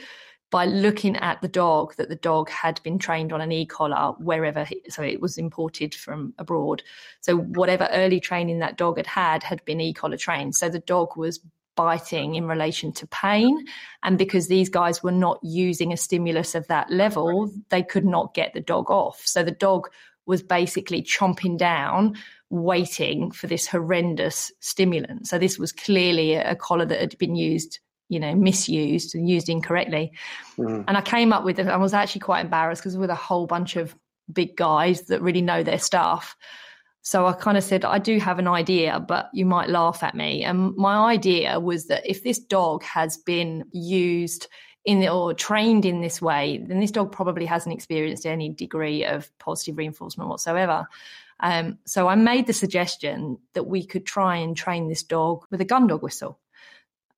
[0.51, 4.63] by looking at the dog that the dog had been trained on an e-collar wherever
[4.63, 6.81] he, so it was imported from abroad.
[7.21, 10.55] So whatever early training that dog had had had been e-collar trained.
[10.55, 11.39] So the dog was
[11.75, 13.65] biting in relation to pain.
[14.03, 18.33] And because these guys were not using a stimulus of that level they could not
[18.33, 19.21] get the dog off.
[19.23, 19.87] So the dog
[20.25, 22.15] was basically chomping down
[22.49, 25.27] waiting for this horrendous stimulant.
[25.27, 29.47] So this was clearly a collar that had been used you know misused and used
[29.47, 30.11] incorrectly.
[30.57, 30.83] Mm.
[30.87, 33.47] and i came up with it i was actually quite embarrassed because with a whole
[33.47, 33.95] bunch of
[34.31, 36.35] big guys that really know their stuff.
[37.01, 40.15] So i kind of said i do have an idea but you might laugh at
[40.15, 40.43] me.
[40.43, 44.47] And my idea was that if this dog has been used
[44.85, 49.05] in the, or trained in this way then this dog probably hasn't experienced any degree
[49.05, 50.87] of positive reinforcement whatsoever.
[51.39, 55.61] Um, so i made the suggestion that we could try and train this dog with
[55.61, 56.37] a gun dog whistle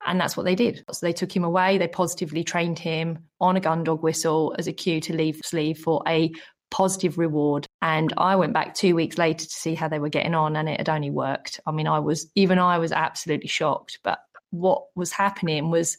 [0.06, 0.84] and that's what they did.
[0.92, 1.78] So they took him away.
[1.78, 5.78] They positively trained him on a gun dog whistle as a cue to leave sleeve
[5.78, 6.32] for a
[6.72, 7.68] positive reward.
[7.82, 10.70] And I went back two weeks later to see how they were getting on, and
[10.70, 11.60] it had only worked.
[11.66, 14.00] I mean, I was, even I was absolutely shocked.
[14.04, 15.98] But what was happening was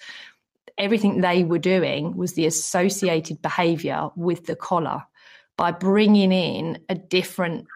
[0.78, 5.02] everything they were doing was the associated behavior with the collar
[5.56, 7.66] by bringing in a different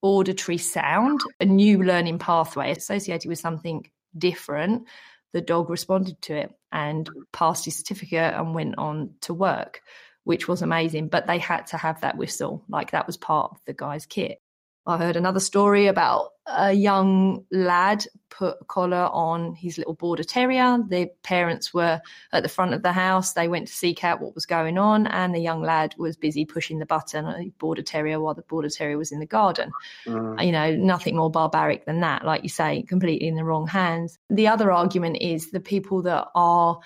[0.00, 4.86] auditory sound, a new learning pathway associated with something different
[5.32, 7.22] the dog responded to it and mm.
[7.32, 9.80] passed his certificate and went on to work,
[10.24, 11.08] which was amazing.
[11.08, 14.40] But they had to have that whistle, like that was part of the guy's kit.
[14.88, 20.24] I heard another story about a young lad put a collar on his little border
[20.24, 20.78] terrier.
[20.88, 22.00] The parents were
[22.32, 23.34] at the front of the house.
[23.34, 26.46] They went to seek out what was going on, and the young lad was busy
[26.46, 29.72] pushing the button on the border terrier while the border terrier was in the garden.
[30.06, 30.42] Mm.
[30.42, 34.18] You know, nothing more barbaric than that, like you say, completely in the wrong hands.
[34.30, 36.78] The other argument is the people that are,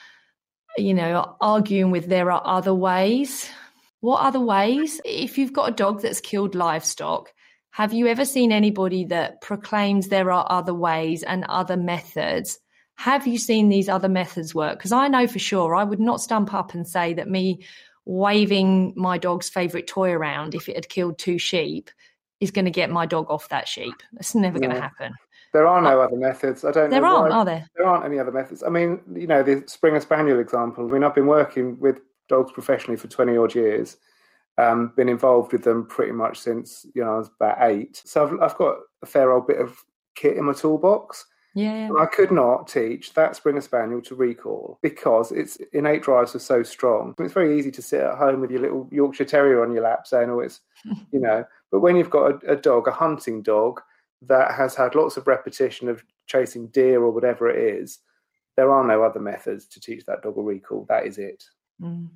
[0.77, 3.49] you know, arguing with there are other ways.
[4.01, 5.01] What other ways?
[5.05, 7.33] If you've got a dog that's killed livestock,
[7.73, 12.59] have you ever seen anybody that proclaims there are other ways and other methods?
[12.97, 14.79] Have you seen these other methods work?
[14.79, 17.65] Because I know for sure I would not stump up and say that me
[18.05, 21.91] waving my dog's favorite toy around if it had killed two sheep
[22.41, 23.95] is going to get my dog off that sheep.
[24.13, 24.67] That's never yeah.
[24.67, 25.15] going to happen.
[25.55, 26.65] There are no other methods.
[26.65, 26.91] I don't.
[26.91, 27.37] There aren't, why.
[27.37, 27.69] are there?
[27.77, 28.63] There aren't any other methods.
[28.63, 30.89] I mean, you know, the Springer Spaniel example.
[30.89, 33.99] I mean, I've been working with dogs professionally for twenty odd years,
[34.59, 38.03] um, been involved with them pretty much since you know I was about eight.
[38.05, 39.77] So I've, I've got a fair old bit of
[40.15, 41.27] kit in my toolbox.
[41.55, 46.39] Yeah, I could not teach that Springer Spaniel to recall because its innate drives are
[46.39, 47.15] so strong.
[47.19, 50.07] It's very easy to sit at home with your little Yorkshire Terrier on your lap
[50.07, 50.61] saying, "Oh, it's,"
[51.13, 51.45] you know.
[51.71, 53.81] But when you've got a, a dog, a hunting dog
[54.23, 57.99] that has had lots of repetition of chasing deer or whatever it is,
[58.57, 60.87] there are no other methods to teach that dog a recall.
[60.89, 61.45] That is it.
[61.81, 62.09] Mm.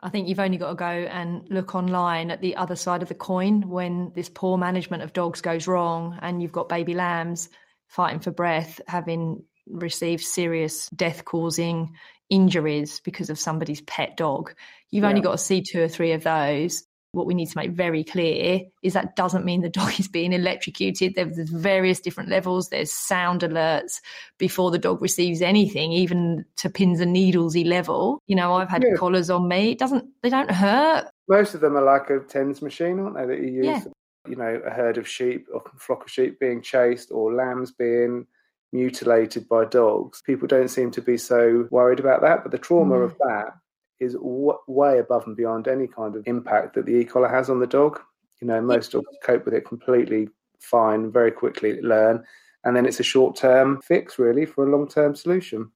[0.00, 3.08] I think you've only got to go and look online at the other side of
[3.08, 7.48] the coin when this poor management of dogs goes wrong and you've got baby lambs
[7.88, 11.94] fighting for breath, having received serious death causing
[12.30, 14.54] injuries because of somebody's pet dog.
[14.90, 15.08] You've yeah.
[15.08, 18.04] only got to see two or three of those what we need to make very
[18.04, 21.14] clear is that doesn't mean the dog is being electrocuted.
[21.14, 22.68] There's various different levels.
[22.68, 24.00] There's sound alerts
[24.38, 28.22] before the dog receives anything, even to pins and needlesy level.
[28.26, 28.96] You know, I've had yeah.
[28.96, 29.72] collars on me.
[29.72, 31.06] It doesn't, they don't hurt.
[31.28, 33.26] Most of them are like a TENS machine, aren't they?
[33.26, 33.84] That you use, yeah.
[34.26, 38.26] you know, a herd of sheep or flock of sheep being chased or lambs being
[38.72, 40.22] mutilated by dogs.
[40.22, 43.04] People don't seem to be so worried about that, but the trauma mm.
[43.04, 43.54] of that
[44.00, 47.60] is w- way above and beyond any kind of impact that the e-collar has on
[47.60, 48.00] the dog.
[48.40, 50.28] You know, most dogs cope with it completely
[50.60, 52.24] fine, very quickly learn,
[52.64, 55.70] and then it's a short-term fix really for a long-term solution.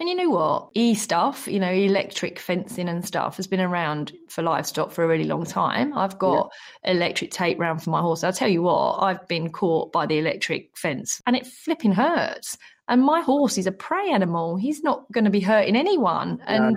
[0.00, 0.68] And you know what?
[0.74, 5.08] E stuff, you know, electric fencing and stuff has been around for livestock for a
[5.08, 5.92] really long time.
[5.92, 6.50] I've got
[6.84, 6.92] yeah.
[6.92, 8.22] electric tape round for my horse.
[8.22, 12.56] I'll tell you what, I've been caught by the electric fence and it flipping hurts.
[12.86, 14.56] And my horse is a prey animal.
[14.56, 16.38] He's not going to be hurting anyone.
[16.46, 16.76] And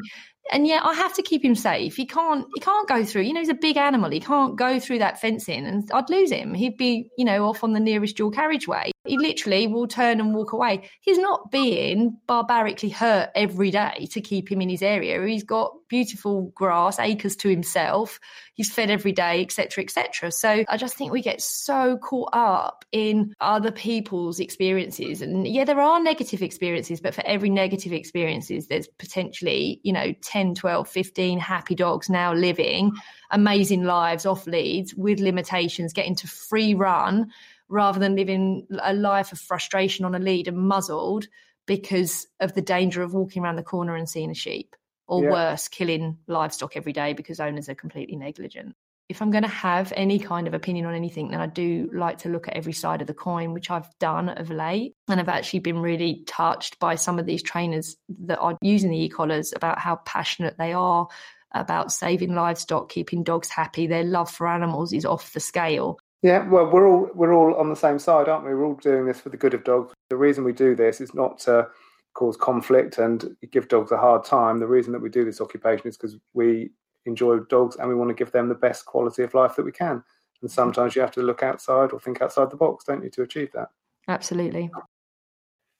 [0.51, 1.95] and yet I have to keep him safe.
[1.95, 3.23] He can't he can't go through.
[3.23, 4.11] You know, he's a big animal.
[4.11, 6.53] He can't go through that fencing, and I'd lose him.
[6.53, 8.91] He'd be you know off on the nearest dual carriageway.
[9.05, 10.87] He literally will turn and walk away.
[11.01, 15.25] He's not being barbarically hurt every day to keep him in his area.
[15.25, 18.19] He's got beautiful grass, acres to himself.
[18.53, 20.31] He's fed every day, etc., etc.
[20.31, 25.63] So I just think we get so caught up in other people's experiences, and yeah,
[25.63, 30.87] there are negative experiences, but for every negative experiences, there's potentially you know 10, 12,
[30.87, 32.91] 15 happy dogs now living
[33.31, 37.31] amazing lives off leads with limitations, getting to free run
[37.69, 41.27] rather than living a life of frustration on a lead and muzzled
[41.65, 44.75] because of the danger of walking around the corner and seeing a sheep
[45.07, 45.31] or yeah.
[45.31, 48.75] worse, killing livestock every day because owners are completely negligent.
[49.11, 52.19] If I'm going to have any kind of opinion on anything, then I do like
[52.19, 54.95] to look at every side of the coin, which I've done of late.
[55.09, 57.97] And I've actually been really touched by some of these trainers
[58.27, 61.09] that are using the e collars about how passionate they are
[61.51, 63.85] about saving livestock, keeping dogs happy.
[63.85, 65.99] Their love for animals is off the scale.
[66.21, 68.55] Yeah, well, we're all we're all on the same side, aren't we?
[68.55, 69.93] We're all doing this for the good of dogs.
[70.09, 71.67] The reason we do this is not to
[72.13, 74.59] cause conflict and give dogs a hard time.
[74.59, 76.69] The reason that we do this occupation is because we
[77.05, 79.71] enjoy dogs and we want to give them the best quality of life that we
[79.71, 79.91] can.
[79.91, 80.47] And mm-hmm.
[80.47, 83.51] sometimes you have to look outside or think outside the box, don't you, to achieve
[83.53, 83.69] that?
[84.07, 84.71] Absolutely.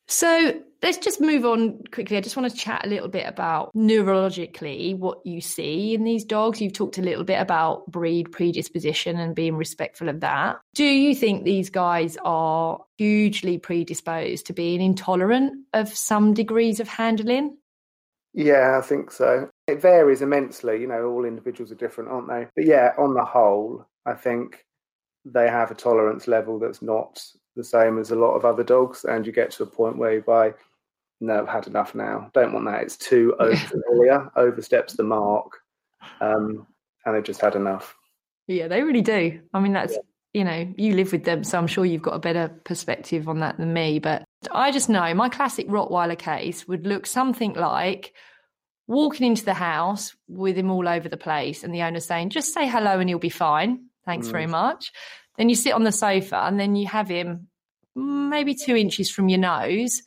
[0.08, 2.18] So let's just move on quickly.
[2.18, 6.26] I just want to chat a little bit about neurologically what you see in these
[6.26, 6.60] dogs.
[6.60, 10.60] You've talked a little bit about breed predisposition and being respectful of that.
[10.76, 16.90] Do you think these guys are hugely predisposed to being intolerant of some degrees of
[16.90, 17.58] handling?
[18.34, 19.50] Yeah, I think so.
[19.68, 20.80] It varies immensely.
[20.80, 22.48] You know, all individuals are different, aren't they?
[22.56, 24.66] But yeah, on the whole, I think
[25.26, 27.24] they have a tolerance level that's not
[27.56, 30.14] the same as a lot of other dogs, and you get to a point where
[30.14, 30.54] you buy,
[31.20, 32.30] no, I've had enough now.
[32.34, 32.84] Don't want that.
[32.84, 35.60] It's too over familiar, oversteps the mark,
[36.22, 36.66] um,
[37.06, 37.96] and they've just had enough.
[38.48, 39.42] Yeah, they really do.
[39.54, 40.00] I mean, that's yeah.
[40.34, 43.40] You know, you live with them, so I'm sure you've got a better perspective on
[43.40, 44.00] that than me.
[44.00, 48.14] But I just know my classic Rottweiler case would look something like
[48.88, 52.54] walking into the house with him all over the place, and the owner saying, "Just
[52.54, 53.86] say hello, and he'll be fine.
[54.06, 54.32] Thanks mm.
[54.32, 54.92] very much."
[55.38, 57.48] Then you sit on the sofa and then you have him
[57.96, 60.02] maybe two inches from your nose,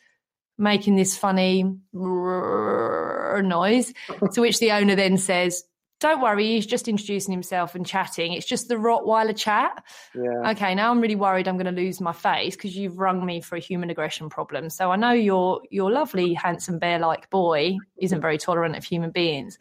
[0.59, 3.93] making this funny noise,
[4.33, 5.65] to which the owner then says,
[6.01, 8.33] don't worry, he's just introducing himself and chatting.
[8.33, 9.83] It's just the Rottweiler chat.
[10.15, 10.51] Yeah.
[10.51, 13.41] Okay, now I'm really worried I'm going to lose my face because you've rung me
[13.41, 14.71] for a human aggression problem.
[14.71, 19.59] So I know your your lovely, handsome bear-like boy isn't very tolerant of human beings.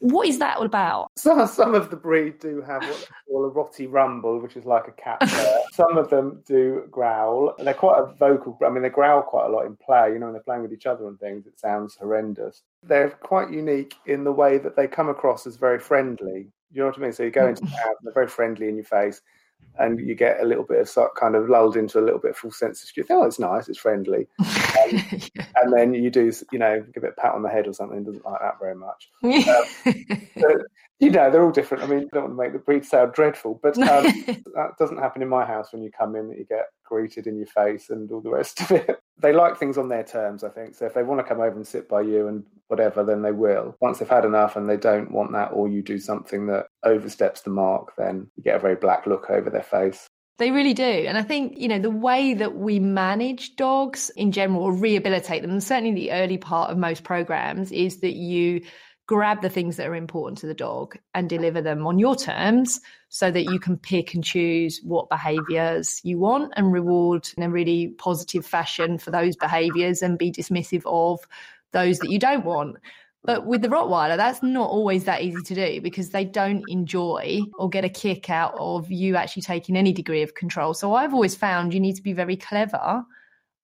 [0.00, 1.10] What is that all about?
[1.16, 4.64] Some, some of the breed do have what they call a rottie rumble, which is
[4.64, 5.62] like a cat purr.
[5.72, 7.54] some of them do growl.
[7.58, 8.58] They're quite a vocal.
[8.64, 10.12] I mean, they growl quite a lot in play.
[10.12, 12.62] You know, when they're playing with each other and things, it sounds horrendous.
[12.82, 16.48] They're quite unique in the way that they come across as very friendly.
[16.72, 17.12] You know what I mean?
[17.12, 17.48] So you go hmm.
[17.50, 19.20] into the house, and they're very friendly in your face
[19.78, 22.32] and you get a little bit of sort kind of lulled into a little bit
[22.32, 23.12] of full sense of security.
[23.12, 24.46] Oh, it's nice, it's friendly, um,
[24.90, 25.46] yeah.
[25.56, 28.04] and then you do, you know, give it a pat on the head or something.
[28.04, 29.10] Doesn't like that very much.
[30.36, 30.62] Um,
[30.98, 31.84] you know, they're all different.
[31.84, 34.04] I mean, I don't want to make the breed sound dreadful, but um,
[34.54, 37.36] that doesn't happen in my house when you come in that you get greeted in
[37.36, 38.98] your face and all the rest of it.
[39.18, 40.74] They like things on their terms, I think.
[40.74, 43.32] So if they want to come over and sit by you and whatever, then they
[43.32, 43.74] will.
[43.80, 47.40] Once they've had enough and they don't want that, or you do something that oversteps
[47.40, 50.06] the mark, then you get a very black look over their face.
[50.36, 50.82] They really do.
[50.82, 55.40] And I think, you know, the way that we manage dogs in general or rehabilitate
[55.40, 58.60] them, certainly the early part of most programs, is that you
[59.06, 62.80] grab the things that are important to the dog and deliver them on your terms
[63.08, 67.50] so that you can pick and choose what behaviors you want and reward in a
[67.50, 71.20] really positive fashion for those behaviors and be dismissive of
[71.72, 72.76] those that you don't want.
[73.22, 77.40] But with the Rottweiler, that's not always that easy to do because they don't enjoy
[77.58, 80.74] or get a kick out of you actually taking any degree of control.
[80.74, 83.04] So I've always found you need to be very clever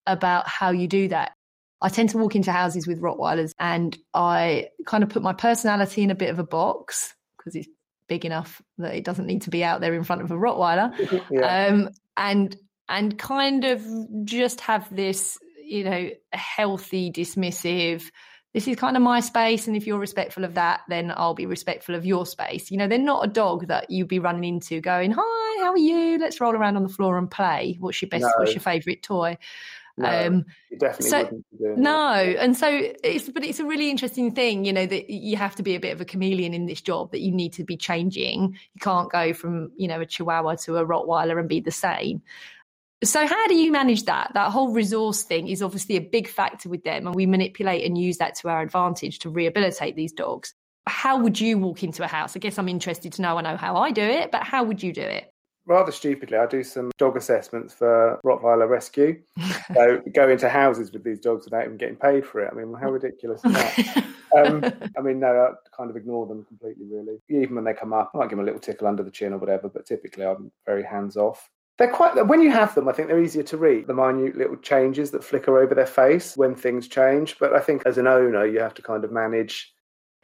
[0.06, 1.32] about how you do that.
[1.82, 6.02] I tend to walk into houses with Rottweilers and I kind of put my personality
[6.02, 7.68] in a bit of a box because it's
[8.08, 10.92] big enough that it doesn't need to be out there in front of a Rottweiler.
[11.30, 11.66] yeah.
[11.66, 12.56] um, and
[12.88, 13.84] and kind of
[14.24, 18.10] just have this, you know, healthy, dismissive,
[18.52, 19.66] this is kind of my space.
[19.66, 22.70] And if you're respectful of that, then I'll be respectful of your space.
[22.70, 25.78] You know, they're not a dog that you'd be running into going, Hi, how are
[25.78, 26.18] you?
[26.18, 27.76] Let's roll around on the floor and play.
[27.80, 28.32] What's your best, no.
[28.36, 29.38] what's your favourite toy?
[29.96, 30.44] No, um,
[30.78, 32.68] definitely so, no, and so
[33.04, 35.80] it's but it's a really interesting thing, you know, that you have to be a
[35.80, 37.12] bit of a chameleon in this job.
[37.12, 38.56] That you need to be changing.
[38.74, 42.22] You can't go from you know a Chihuahua to a Rottweiler and be the same.
[43.04, 44.30] So how do you manage that?
[44.34, 47.98] That whole resource thing is obviously a big factor with them, and we manipulate and
[47.98, 50.54] use that to our advantage to rehabilitate these dogs.
[50.86, 52.34] How would you walk into a house?
[52.36, 53.38] I guess I'm interested to know.
[53.38, 55.31] I know how I do it, but how would you do it?
[55.66, 59.20] Rather stupidly, I do some dog assessments for Rottweiler Rescue.
[59.74, 62.50] so go into houses with these dogs without even getting paid for it.
[62.52, 64.04] I mean, how ridiculous is that?
[64.36, 64.64] um,
[64.96, 67.18] I mean, no, I kind of ignore them completely, really.
[67.28, 69.32] Even when they come up, I might give them a little tickle under the chin
[69.32, 71.48] or whatever, but typically I'm very hands off.
[71.78, 73.86] They're quite, when you have them, I think they're easier to read.
[73.86, 77.38] The minute little changes that flicker over their face when things change.
[77.38, 79.72] But I think as an owner, you have to kind of manage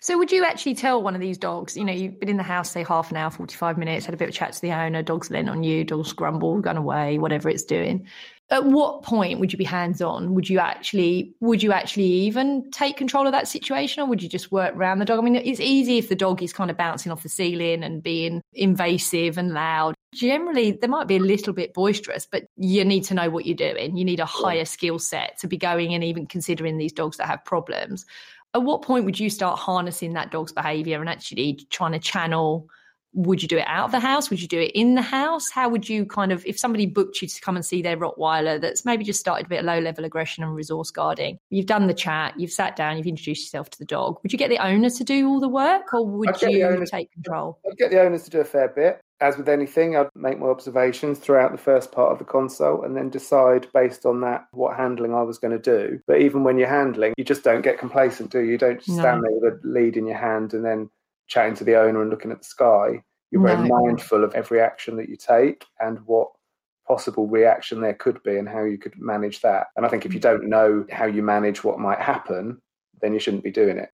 [0.01, 2.43] so would you actually tell one of these dogs, you know, you've been in the
[2.45, 5.03] house, say half an hour, 45 minutes, had a bit of chat to the owner,
[5.03, 8.07] dog's lent on you, dog's grumble, gone away, whatever it's doing.
[8.51, 10.35] At what point would you be hands on?
[10.35, 14.29] Would you actually, would you actually even take control of that situation or would you
[14.29, 15.19] just work around the dog?
[15.19, 18.03] I mean, it's easy if the dog is kind of bouncing off the ceiling and
[18.03, 19.95] being invasive and loud.
[20.15, 23.55] Generally, they might be a little bit boisterous, but you need to know what you're
[23.55, 23.99] doing.
[23.99, 27.27] You need a higher skill set to be going and even considering these dogs that
[27.27, 28.07] have problems
[28.55, 32.69] at what point would you start harnessing that dog's behavior and actually trying to channel
[33.15, 34.29] would you do it out of the house?
[34.29, 35.51] Would you do it in the house?
[35.51, 38.61] How would you kind of if somebody booked you to come and see their rottweiler
[38.61, 41.87] that's maybe just started a bit of low level aggression and resource guarding you've done
[41.87, 44.59] the chat you've sat down you've introduced yourself to the dog would you get the
[44.59, 47.59] owner to do all the work or would you take control?
[47.69, 50.47] I'd get the owners to do a fair bit as with anything, I'd make my
[50.47, 54.77] observations throughout the first part of the consult and then decide based on that what
[54.77, 56.01] handling I was going to do.
[56.07, 58.53] But even when you're handling, you just don't get complacent, do you?
[58.53, 60.89] You don't just stand there with a lead in your hand and then
[61.27, 63.03] chatting to the owner and looking at the sky.
[63.31, 63.57] You're no.
[63.57, 66.29] very mindful of every action that you take and what
[66.87, 69.66] possible reaction there could be and how you could manage that.
[69.77, 70.41] And I think if you mm-hmm.
[70.41, 72.62] don't know how you manage what might happen,
[73.03, 73.91] then you shouldn't be doing it.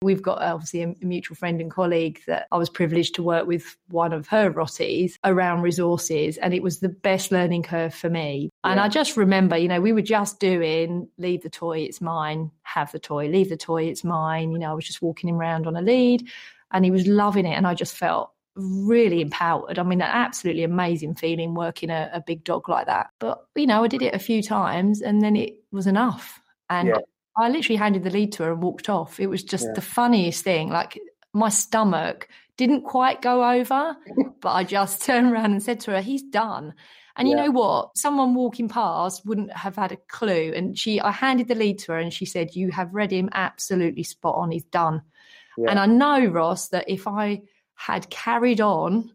[0.00, 3.46] We've got uh, obviously a mutual friend and colleague that I was privileged to work
[3.46, 8.08] with one of her Rotties around resources, and it was the best learning curve for
[8.08, 8.50] me.
[8.64, 8.70] Yeah.
[8.70, 12.50] And I just remember, you know, we were just doing leave the toy, it's mine,
[12.62, 14.52] have the toy, leave the toy, it's mine.
[14.52, 16.28] You know, I was just walking him around on a lead,
[16.70, 19.78] and he was loving it, and I just felt really empowered.
[19.78, 23.10] I mean, an absolutely amazing feeling working a, a, big dog like that.
[23.20, 26.40] But, you know, I did it a few times and then it was enough.
[26.68, 26.98] And yeah.
[27.38, 29.20] I literally handed the lead to her and walked off.
[29.20, 29.72] It was just yeah.
[29.74, 30.70] the funniest thing.
[30.70, 30.98] Like
[31.32, 33.96] my stomach didn't quite go over,
[34.40, 36.74] but I just turned around and said to her, he's done.
[37.18, 37.98] And you know what?
[37.98, 40.52] Someone walking past wouldn't have had a clue.
[40.54, 43.28] And she, I handed the lead to her and she said, You have read him
[43.32, 44.52] absolutely spot on.
[44.52, 45.02] He's done.
[45.56, 45.70] Yeah.
[45.70, 47.42] And I know, Ross, that if I
[47.74, 49.10] had carried on,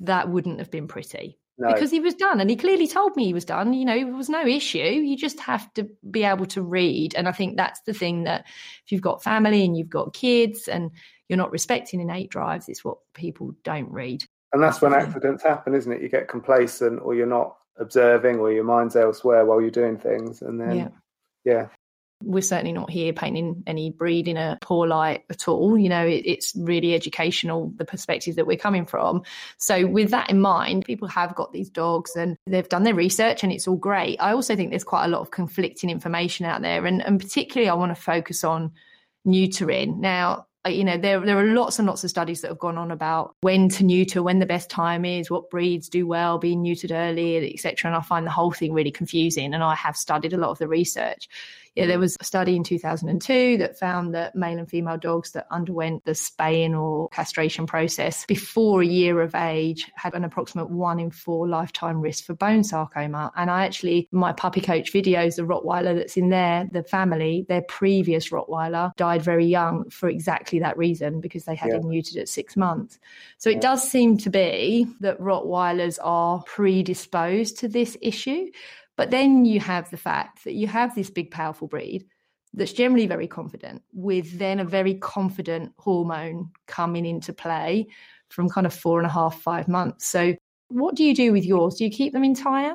[0.00, 1.38] that wouldn't have been pretty.
[1.58, 1.72] No.
[1.72, 3.72] Because he was done and he clearly told me he was done.
[3.72, 4.78] You know, it was no issue.
[4.78, 7.14] You just have to be able to read.
[7.16, 8.44] And I think that's the thing that
[8.84, 10.92] if you've got family and you've got kids and
[11.28, 14.24] you're not respecting innate drives, it's what people don't read.
[14.52, 16.00] And that's when accidents happen, isn't it?
[16.00, 20.42] You get complacent or you're not observing or your mind's elsewhere while you're doing things.
[20.42, 20.88] And then, yeah.
[21.44, 21.66] yeah
[22.22, 25.78] we're certainly not here painting any breed in a poor light at all.
[25.78, 29.22] You know, it, it's really educational, the perspective that we're coming from.
[29.56, 33.42] So, with that in mind, people have got these dogs and they've done their research
[33.42, 34.16] and it's all great.
[34.20, 36.86] I also think there's quite a lot of conflicting information out there.
[36.86, 38.72] And, and particularly, I want to focus on
[39.26, 39.98] neutering.
[39.98, 42.76] Now, uh, you know there there are lots and lots of studies that have gone
[42.76, 46.64] on about when to neuter when the best time is what breeds do well being
[46.64, 50.32] neutered early etc and i find the whole thing really confusing and i have studied
[50.32, 51.28] a lot of the research
[51.78, 55.46] yeah, there was a study in 2002 that found that male and female dogs that
[55.50, 60.98] underwent the spaying or castration process before a year of age had an approximate one
[60.98, 63.30] in four lifetime risk for bone sarcoma.
[63.36, 67.62] And I actually, my puppy coach videos, the Rottweiler that's in there, the family, their
[67.62, 71.76] previous Rottweiler died very young for exactly that reason because they had yeah.
[71.76, 72.98] him neutered at six months.
[73.36, 78.46] So it does seem to be that Rottweilers are predisposed to this issue.
[78.98, 82.04] But then you have the fact that you have this big, powerful breed
[82.52, 87.86] that's generally very confident, with then a very confident hormone coming into play
[88.28, 90.08] from kind of four and a half, five months.
[90.08, 90.34] So,
[90.66, 91.76] what do you do with yours?
[91.76, 92.74] Do you keep them entire?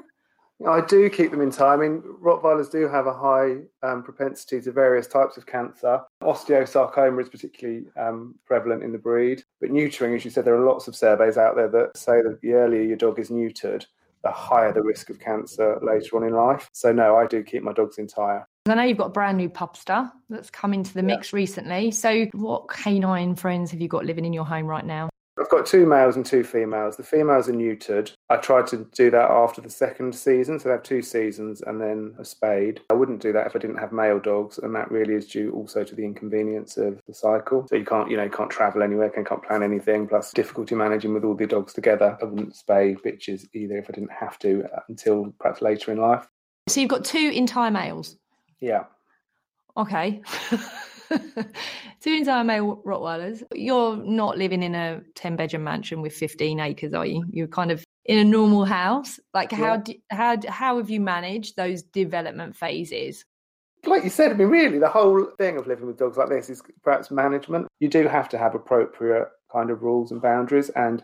[0.65, 1.73] I do keep them entire.
[1.73, 5.99] I mean, Rottweilers do have a high um, propensity to various types of cancer.
[6.21, 9.43] Osteosarcoma is particularly um, prevalent in the breed.
[9.59, 12.39] But neutering, as you said, there are lots of surveys out there that say that
[12.41, 13.85] the earlier your dog is neutered,
[14.23, 16.69] the higher the risk of cancer later on in life.
[16.73, 18.47] So, no, I do keep my dogs entire.
[18.65, 21.91] I know you've got a brand new pupster that's come into the mix recently.
[21.91, 25.09] So, what canine friends have you got living in your home right now?
[25.39, 26.95] I've got two males and two females.
[26.95, 28.11] The females are neutered.
[28.29, 31.81] I tried to do that after the second season, so they have two seasons and
[31.81, 32.81] then a spayed.
[32.91, 35.51] I wouldn't do that if I didn't have male dogs, and that really is due
[35.51, 37.67] also to the inconvenience of the cycle.
[37.67, 41.23] So you can't, you know, can't travel anywhere, can't plan anything, plus difficulty managing with
[41.23, 42.17] all the dogs together.
[42.21, 45.97] I wouldn't spay bitches either if I didn't have to uh, until perhaps later in
[45.97, 46.27] life.
[46.69, 48.17] So you've got two entire males.
[48.59, 48.83] Yeah.
[49.75, 50.21] Okay.
[52.01, 53.43] Two male Rottweilers.
[53.53, 57.25] You're not living in a 10 bedroom mansion with 15 acres, are you?
[57.29, 59.19] You're kind of in a normal house.
[59.33, 63.25] Like, how, do, how, how have you managed those development phases?
[63.85, 66.49] Like you said, I mean, really, the whole thing of living with dogs like this
[66.49, 67.67] is perhaps management.
[67.79, 71.03] You do have to have appropriate kind of rules and boundaries, and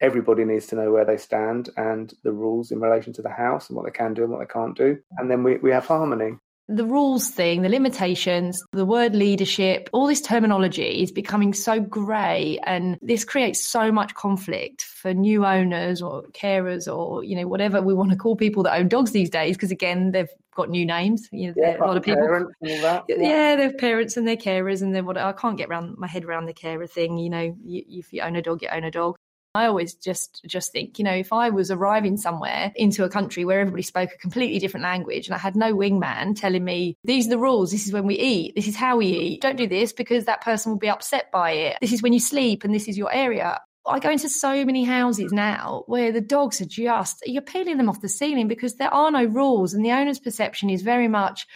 [0.00, 3.68] everybody needs to know where they stand and the rules in relation to the house
[3.68, 4.98] and what they can do and what they can't do.
[5.18, 6.36] And then we, we have harmony
[6.68, 12.58] the rules thing, the limitations, the word leadership, all this terminology is becoming so grey
[12.64, 17.80] and this creates so much conflict for new owners or carers or, you know, whatever
[17.80, 20.84] we want to call people that own dogs these days, because again, they've got new
[20.84, 21.26] names.
[21.32, 22.50] You know, yeah, a lot of people.
[22.60, 23.00] Yeah.
[23.08, 26.24] yeah, they're parents and they're carers and they're what I can't get around my head
[26.24, 27.16] around the carer thing.
[27.16, 29.16] You know, you, if you own a dog, you own a dog.
[29.58, 33.44] I always just just think, you know, if I was arriving somewhere into a country
[33.44, 37.26] where everybody spoke a completely different language and I had no wingman telling me these
[37.26, 39.42] are the rules, this is when we eat, this is how we eat.
[39.42, 41.78] Don't do this because that person will be upset by it.
[41.80, 43.60] This is when you sleep and this is your area.
[43.84, 47.88] I go into so many houses now where the dogs are just you're peeling them
[47.88, 51.46] off the ceiling because there are no rules and the owner's perception is very much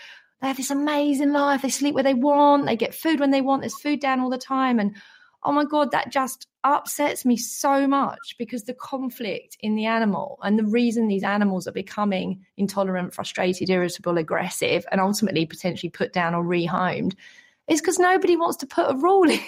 [0.43, 1.63] they have this amazing life.
[1.63, 2.67] They sleep where they want.
[2.67, 3.63] They get food when they want.
[3.63, 4.81] There's food down all the time.
[4.81, 4.97] And
[5.45, 10.39] oh my God, that just upsets me so much because the conflict in the animal
[10.43, 16.13] and the reason these animals are becoming intolerant, frustrated, irritable, aggressive, and ultimately potentially put
[16.13, 17.15] down or rehomed
[17.69, 19.41] is because nobody wants to put a rule in.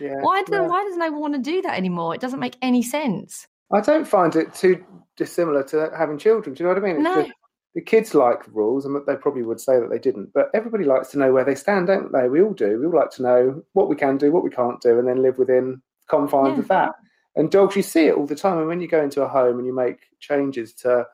[0.00, 0.60] Yeah, why, do, yeah.
[0.62, 2.14] why does no one want to do that anymore?
[2.14, 3.46] It doesn't make any sense.
[3.72, 4.84] I don't find it too
[5.16, 6.54] dissimilar to having children.
[6.54, 6.96] Do you know what I mean?
[6.96, 7.22] It's no.
[7.22, 7.32] Just,
[7.76, 10.32] the kids like the rules, and they probably would say that they didn't.
[10.32, 12.26] But everybody likes to know where they stand, don't they?
[12.26, 12.80] We all do.
[12.80, 15.22] We all like to know what we can do, what we can't do, and then
[15.22, 16.60] live within confines yeah.
[16.60, 16.94] of that.
[17.36, 18.56] And dogs, you see it all the time.
[18.56, 21.06] And when you go into a home and you make changes to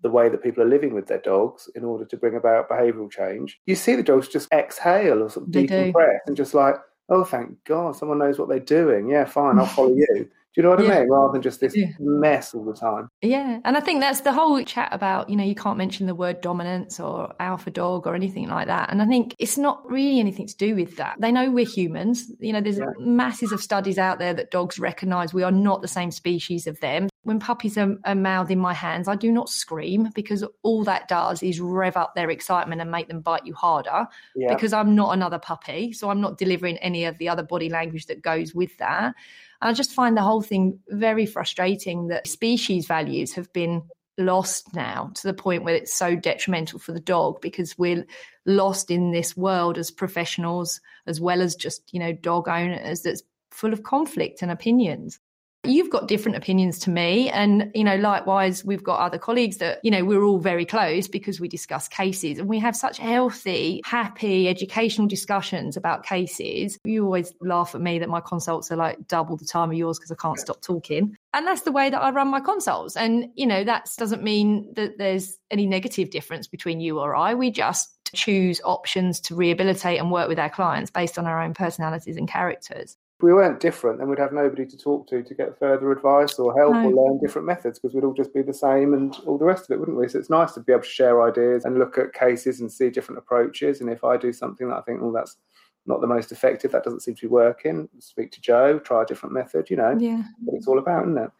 [0.00, 3.10] the way that people are living with their dogs in order to bring about behavioural
[3.10, 6.76] change, you see the dogs just exhale or sort of decompress and just like,
[7.10, 9.10] oh, thank God, someone knows what they're doing.
[9.10, 10.30] Yeah, fine, I'll follow you.
[10.54, 10.96] Do you know what yeah.
[10.96, 11.10] I mean?
[11.10, 11.86] Rather than just this yeah.
[12.00, 13.08] mess all the time.
[13.22, 13.60] Yeah.
[13.64, 16.40] And I think that's the whole chat about, you know, you can't mention the word
[16.40, 18.90] dominance or alpha dog or anything like that.
[18.90, 21.16] And I think it's not really anything to do with that.
[21.20, 22.32] They know we're humans.
[22.40, 22.86] You know, there's yeah.
[22.98, 26.80] masses of studies out there that dogs recognize we are not the same species of
[26.80, 27.08] them.
[27.24, 31.08] When puppies are, are mouthed in my hands, I do not scream because all that
[31.08, 35.12] does is rev up their excitement and make them bite you harder because I'm not
[35.12, 35.92] another puppy.
[35.92, 39.14] So I'm not delivering any of the other body language that goes with that.
[39.60, 43.82] I just find the whole thing very frustrating that species values have been
[44.16, 48.04] lost now to the point where it's so detrimental for the dog because we're
[48.46, 53.22] lost in this world as professionals as well as just, you know, dog owners that's
[53.50, 55.18] full of conflict and opinions
[55.64, 59.80] you've got different opinions to me and you know likewise we've got other colleagues that
[59.82, 63.80] you know we're all very close because we discuss cases and we have such healthy
[63.84, 66.78] happy educational discussions about cases.
[66.84, 69.98] You always laugh at me that my consults are like double the time of yours
[69.98, 73.26] because i can't stop talking and that's the way that i run my consults and
[73.34, 77.34] you know that doesn't mean that there's any negative difference between you or i.
[77.34, 81.52] We just choose options to rehabilitate and work with our clients based on our own
[81.52, 85.34] personalities and characters if we weren't different, then we'd have nobody to talk to to
[85.34, 86.84] get further advice or help no.
[86.84, 89.64] or learn different methods because we'd all just be the same and all the rest
[89.64, 90.06] of it, wouldn't we?
[90.06, 92.90] So it's nice to be able to share ideas and look at cases and see
[92.90, 93.80] different approaches.
[93.80, 95.36] And if I do something that I think, well, that's
[95.84, 99.06] not the most effective, that doesn't seem to be working, speak to Jo, try a
[99.06, 99.96] different method, you know.
[99.98, 100.22] Yeah.
[100.44, 101.30] What it's all about, isn't it?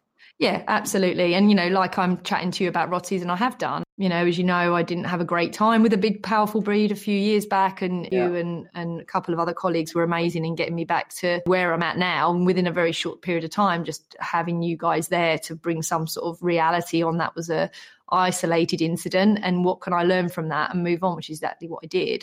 [0.41, 1.35] Yeah, absolutely.
[1.35, 4.09] And, you know, like I'm chatting to you about Rotties, and I have done, you
[4.09, 6.93] know, as you know, I didn't have a great time with a big, powerful breed
[6.93, 7.83] a few years back.
[7.83, 8.29] And yeah.
[8.29, 11.43] you and, and a couple of other colleagues were amazing in getting me back to
[11.47, 12.31] where I'm at now.
[12.31, 15.83] And within a very short period of time, just having you guys there to bring
[15.83, 17.73] some sort of reality on that was a
[18.11, 19.41] isolated incident.
[19.43, 21.89] And what can I learn from that and move on, which is exactly what I
[21.89, 22.23] did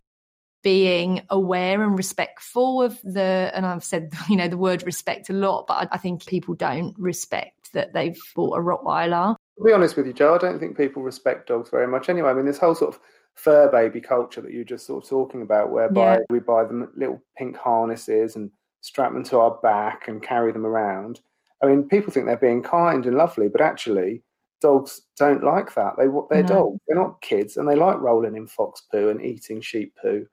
[0.66, 5.34] being aware and respectful of the and I've said you know the word respect a
[5.34, 9.36] lot but I, think people don't respect that they've bought a Rottweiler.
[9.60, 12.32] To be honest with you, Jo, I don't think people respect dogs very much anyway.
[12.32, 13.00] I mean, this whole sort of
[13.36, 16.20] fur baby culture that you're just sort of talking about, whereby yeah.
[16.30, 18.50] we buy them little pink harnesses and
[18.82, 21.20] strap them to our back and carry them around.
[21.62, 24.24] I mean, people think they're being kind and lovely, but actually,
[24.62, 25.94] dogs don't like that.
[25.98, 26.50] They they're no.
[26.50, 26.80] dogs.
[26.88, 30.28] They're not kids, and they like rolling in fox poo and eating sheep poo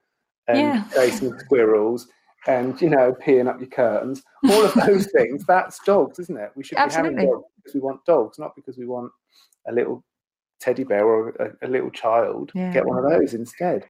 [0.48, 0.84] and yeah.
[0.94, 2.08] chasing squirrels
[2.46, 6.50] and you know peeing up your curtains all of those things that's dogs isn't it
[6.56, 7.14] we should Absolutely.
[7.14, 9.10] be having dogs because we want dogs not because we want
[9.68, 10.04] a little
[10.60, 12.72] teddy bear or a, a little child yeah.
[12.72, 13.84] get one of those instead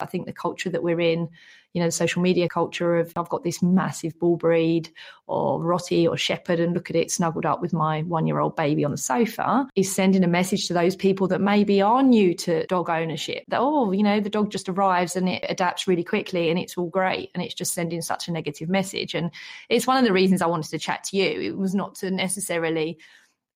[0.00, 1.28] I think the culture that we're in,
[1.72, 4.90] you know, the social media culture of I've got this massive bull breed
[5.26, 8.54] or rottie or shepherd and look at it snuggled up with my one year old
[8.56, 12.34] baby on the sofa is sending a message to those people that maybe are new
[12.34, 16.04] to dog ownership that, oh, you know, the dog just arrives and it adapts really
[16.04, 17.30] quickly and it's all great.
[17.34, 19.14] And it's just sending such a negative message.
[19.14, 19.30] And
[19.68, 21.40] it's one of the reasons I wanted to chat to you.
[21.40, 22.98] It was not to necessarily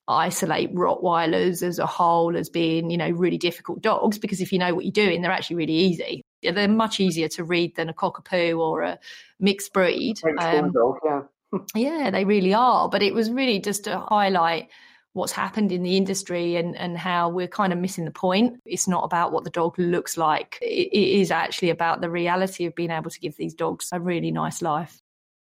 [0.09, 4.59] isolate Rottweilers as a whole as being, you know, really difficult dogs because if you
[4.59, 6.23] know what you're doing, they're actually really easy.
[6.41, 8.99] They're much easier to read than a cockapoo or a
[9.39, 10.19] mixed breed.
[10.39, 11.21] Um, dog, yeah.
[11.75, 12.89] yeah, they really are.
[12.89, 14.69] But it was really just to highlight
[15.13, 18.59] what's happened in the industry and, and how we're kind of missing the point.
[18.65, 20.57] It's not about what the dog looks like.
[20.61, 24.31] it is actually about the reality of being able to give these dogs a really
[24.31, 25.01] nice life.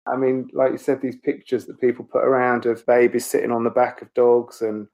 [0.06, 3.64] I mean, like you said, these pictures that people put around of babies sitting on
[3.64, 4.86] the back of dogs and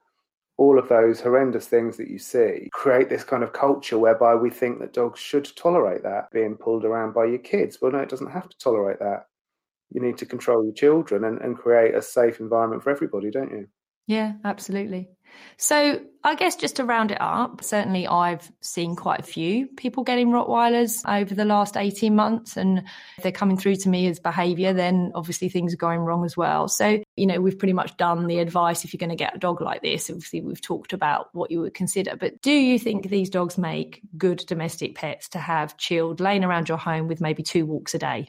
[0.61, 4.51] all of those horrendous things that you see create this kind of culture whereby we
[4.51, 7.79] think that dogs should tolerate that being pulled around by your kids.
[7.81, 9.25] Well, no, it doesn't have to tolerate that.
[9.91, 13.51] You need to control your children and, and create a safe environment for everybody, don't
[13.51, 13.69] you?
[14.07, 15.09] Yeah, absolutely.
[15.57, 20.05] So, I guess just to round it up, certainly I've seen quite a few people
[20.05, 22.59] getting Rottweilers over the last 18 months.
[22.59, 22.83] And
[23.17, 26.37] if they're coming through to me as behavior, then obviously things are going wrong as
[26.37, 26.69] well.
[26.69, 29.39] So, you know, we've pretty much done the advice if you're going to get a
[29.39, 30.11] dog like this.
[30.11, 32.17] Obviously, we've talked about what you would consider.
[32.17, 36.69] But do you think these dogs make good domestic pets to have chilled, laying around
[36.69, 38.29] your home with maybe two walks a day?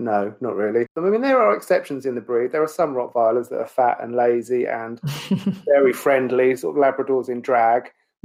[0.00, 0.86] No, not really.
[0.96, 2.52] I mean, there are exceptions in the breed.
[2.52, 4.98] There are some Rottweilers that are fat and lazy and
[5.66, 7.90] very friendly, sort of Labradors in drag.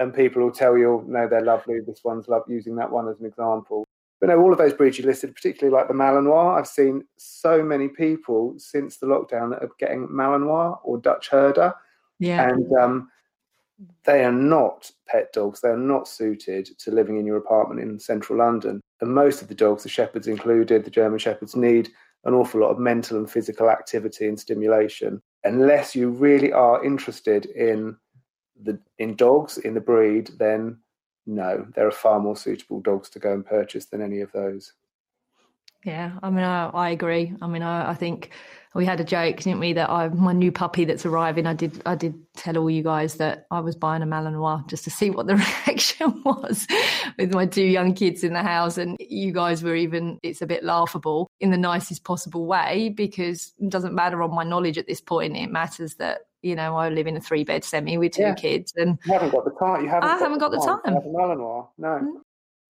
[0.00, 1.78] and people will tell you, no, they're lovely.
[1.86, 3.84] This one's love using that one as an example.
[4.20, 7.62] But no, all of those breeds you listed, particularly like the Malinois, I've seen so
[7.62, 11.72] many people since the lockdown that are getting Malinois or Dutch Herder.
[12.18, 12.48] Yeah.
[12.48, 13.10] And um,
[14.04, 15.60] they are not pet dogs.
[15.60, 18.80] They are not suited to living in your apartment in central London.
[19.00, 21.90] And most of the dogs, the shepherds included, the German shepherds, need
[22.24, 25.20] an awful lot of mental and physical activity and stimulation.
[25.44, 27.96] Unless you really are interested in
[28.62, 30.78] the in dogs in the breed, then
[31.26, 34.72] no, there are far more suitable dogs to go and purchase than any of those.
[35.84, 37.34] Yeah, I mean, I, I agree.
[37.42, 38.30] I mean, I, I, think
[38.74, 41.46] we had a joke, didn't we, that I my new puppy that's arriving.
[41.46, 44.82] I did I did tell all you guys that I was buying a Malinois just
[44.84, 46.66] to see what the reaction was
[47.16, 50.18] with my two young kids in the house, and you guys were even.
[50.22, 54.44] It's a bit laughable in the nicest possible way because it doesn't matter on my
[54.44, 55.36] knowledge at this point.
[55.36, 58.34] It matters that you know, I live in a three bed semi with two yeah.
[58.34, 59.82] kids, and you haven't got the time.
[59.82, 60.10] You haven't.
[60.10, 60.82] I haven't got the time.
[60.82, 61.02] time.
[61.02, 61.88] Malinois, no.
[61.88, 62.20] Mm.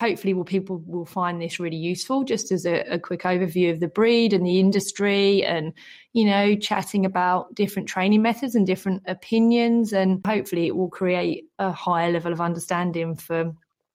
[0.05, 3.81] Hopefully will people will find this really useful just as a, a, quick overview of
[3.81, 5.73] the breed and the industry and
[6.13, 9.95] you know chatting about different training methods and different opinions.
[9.95, 13.55] And hopefully it will create a higher level of understanding for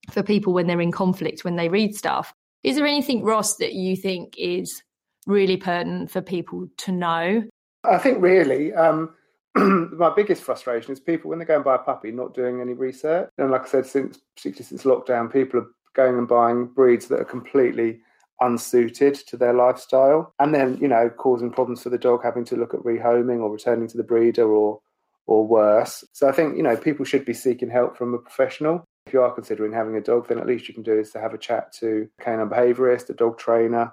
[0.09, 2.33] for people when they're in conflict when they read stuff.
[2.63, 4.81] Is there anything ross that you think is
[5.27, 7.43] really pertinent for people to know?
[7.83, 9.13] I think really um
[9.55, 12.73] my biggest frustration is people when they go and buy a puppy not doing any
[12.73, 13.29] research.
[13.37, 15.67] And like I said, since particularly since lockdown, people are
[15.99, 17.99] going and buying breeds that are completely
[18.41, 20.33] unsuited to their lifestyle.
[20.39, 23.51] And then you know causing problems for the dog having to look at rehoming or
[23.51, 24.79] returning to the breeder or
[25.27, 26.03] or worse.
[26.13, 28.85] So i think you know people should be seeking help from a professional.
[29.07, 31.19] If you are considering having a dog then at least you can do is to
[31.19, 33.91] have a chat to a canine behaviorist a dog trainer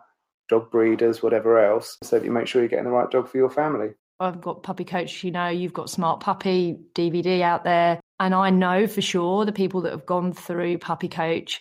[0.49, 3.39] dog breeders whatever else so that you make sure you're getting the right dog for
[3.39, 3.91] your family.
[4.19, 8.01] I've got Puppy Coach, you know, you've got Smart Puppy DVD out there.
[8.19, 11.61] And I know for sure the people that have gone through Puppy Coach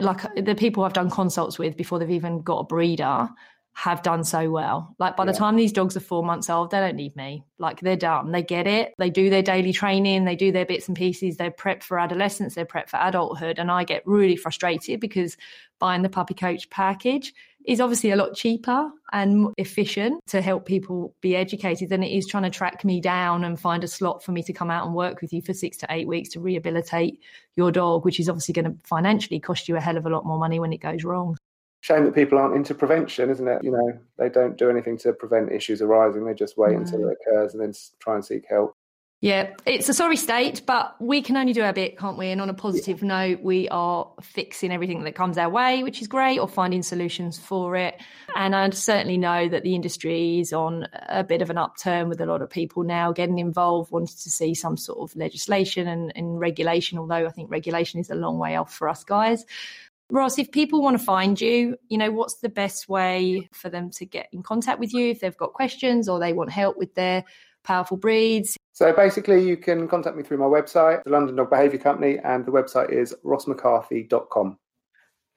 [0.00, 3.28] like the people I've done consults with before they've even got a breeder
[3.78, 4.96] have done so well.
[4.98, 5.30] Like by yeah.
[5.30, 7.44] the time these dogs are four months old, they don't need me.
[7.58, 8.32] Like they're done.
[8.32, 8.92] They get it.
[8.98, 10.24] They do their daily training.
[10.24, 11.36] They do their bits and pieces.
[11.36, 12.56] They're prepped for adolescence.
[12.56, 13.60] They're prepped for adulthood.
[13.60, 15.36] And I get really frustrated because
[15.78, 17.32] buying the puppy coach package
[17.68, 22.26] is obviously a lot cheaper and efficient to help people be educated than it is
[22.26, 24.94] trying to track me down and find a slot for me to come out and
[24.94, 27.20] work with you for six to eight weeks to rehabilitate
[27.56, 30.24] your dog, which is obviously going to financially cost you a hell of a lot
[30.24, 31.36] more money when it goes wrong.
[31.82, 33.62] Shame that people aren't into prevention, isn't it?
[33.62, 36.24] You know, they don't do anything to prevent issues arising.
[36.24, 36.78] They just wait no.
[36.78, 38.74] until it occurs and then try and seek help.
[39.20, 42.28] Yeah, it's a sorry state, but we can only do our bit, can't we?
[42.28, 43.08] And on a positive yeah.
[43.08, 47.36] note, we are fixing everything that comes our way, which is great, or finding solutions
[47.36, 48.00] for it.
[48.36, 52.20] And I certainly know that the industry is on a bit of an upturn with
[52.20, 56.12] a lot of people now getting involved, wanting to see some sort of legislation and,
[56.14, 59.44] and regulation, although I think regulation is a long way off for us guys.
[60.10, 63.90] Ross, if people want to find you, you know, what's the best way for them
[63.90, 66.94] to get in contact with you if they've got questions or they want help with
[66.94, 67.24] their
[67.68, 68.56] powerful breeds?
[68.72, 72.44] So basically, you can contact me through my website, the London Dog Behaviour Company, and
[72.44, 74.58] the website is rossmccarthy.com.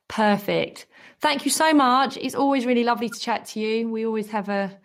[0.08, 0.88] Perfect.
[1.20, 2.18] Thank you so much.
[2.18, 3.90] It's always really lovely to chat to you.
[3.90, 4.78] We always have a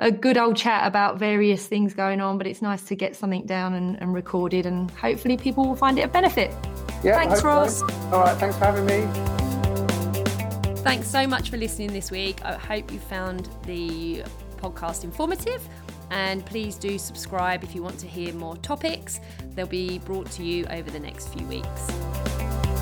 [0.00, 3.46] a good old chat about various things going on, but it's nice to get something
[3.46, 6.52] down and, and recorded, and hopefully people will find it a benefit.
[7.04, 7.78] Yeah, thanks, Ross.
[7.78, 7.86] So.
[8.12, 9.06] All right, thanks for having me.
[10.82, 12.44] Thanks so much for listening this week.
[12.44, 14.24] I hope you found the
[14.56, 15.62] podcast informative
[16.14, 19.20] and please do subscribe if you want to hear more topics.
[19.54, 22.73] They'll be brought to you over the next few weeks.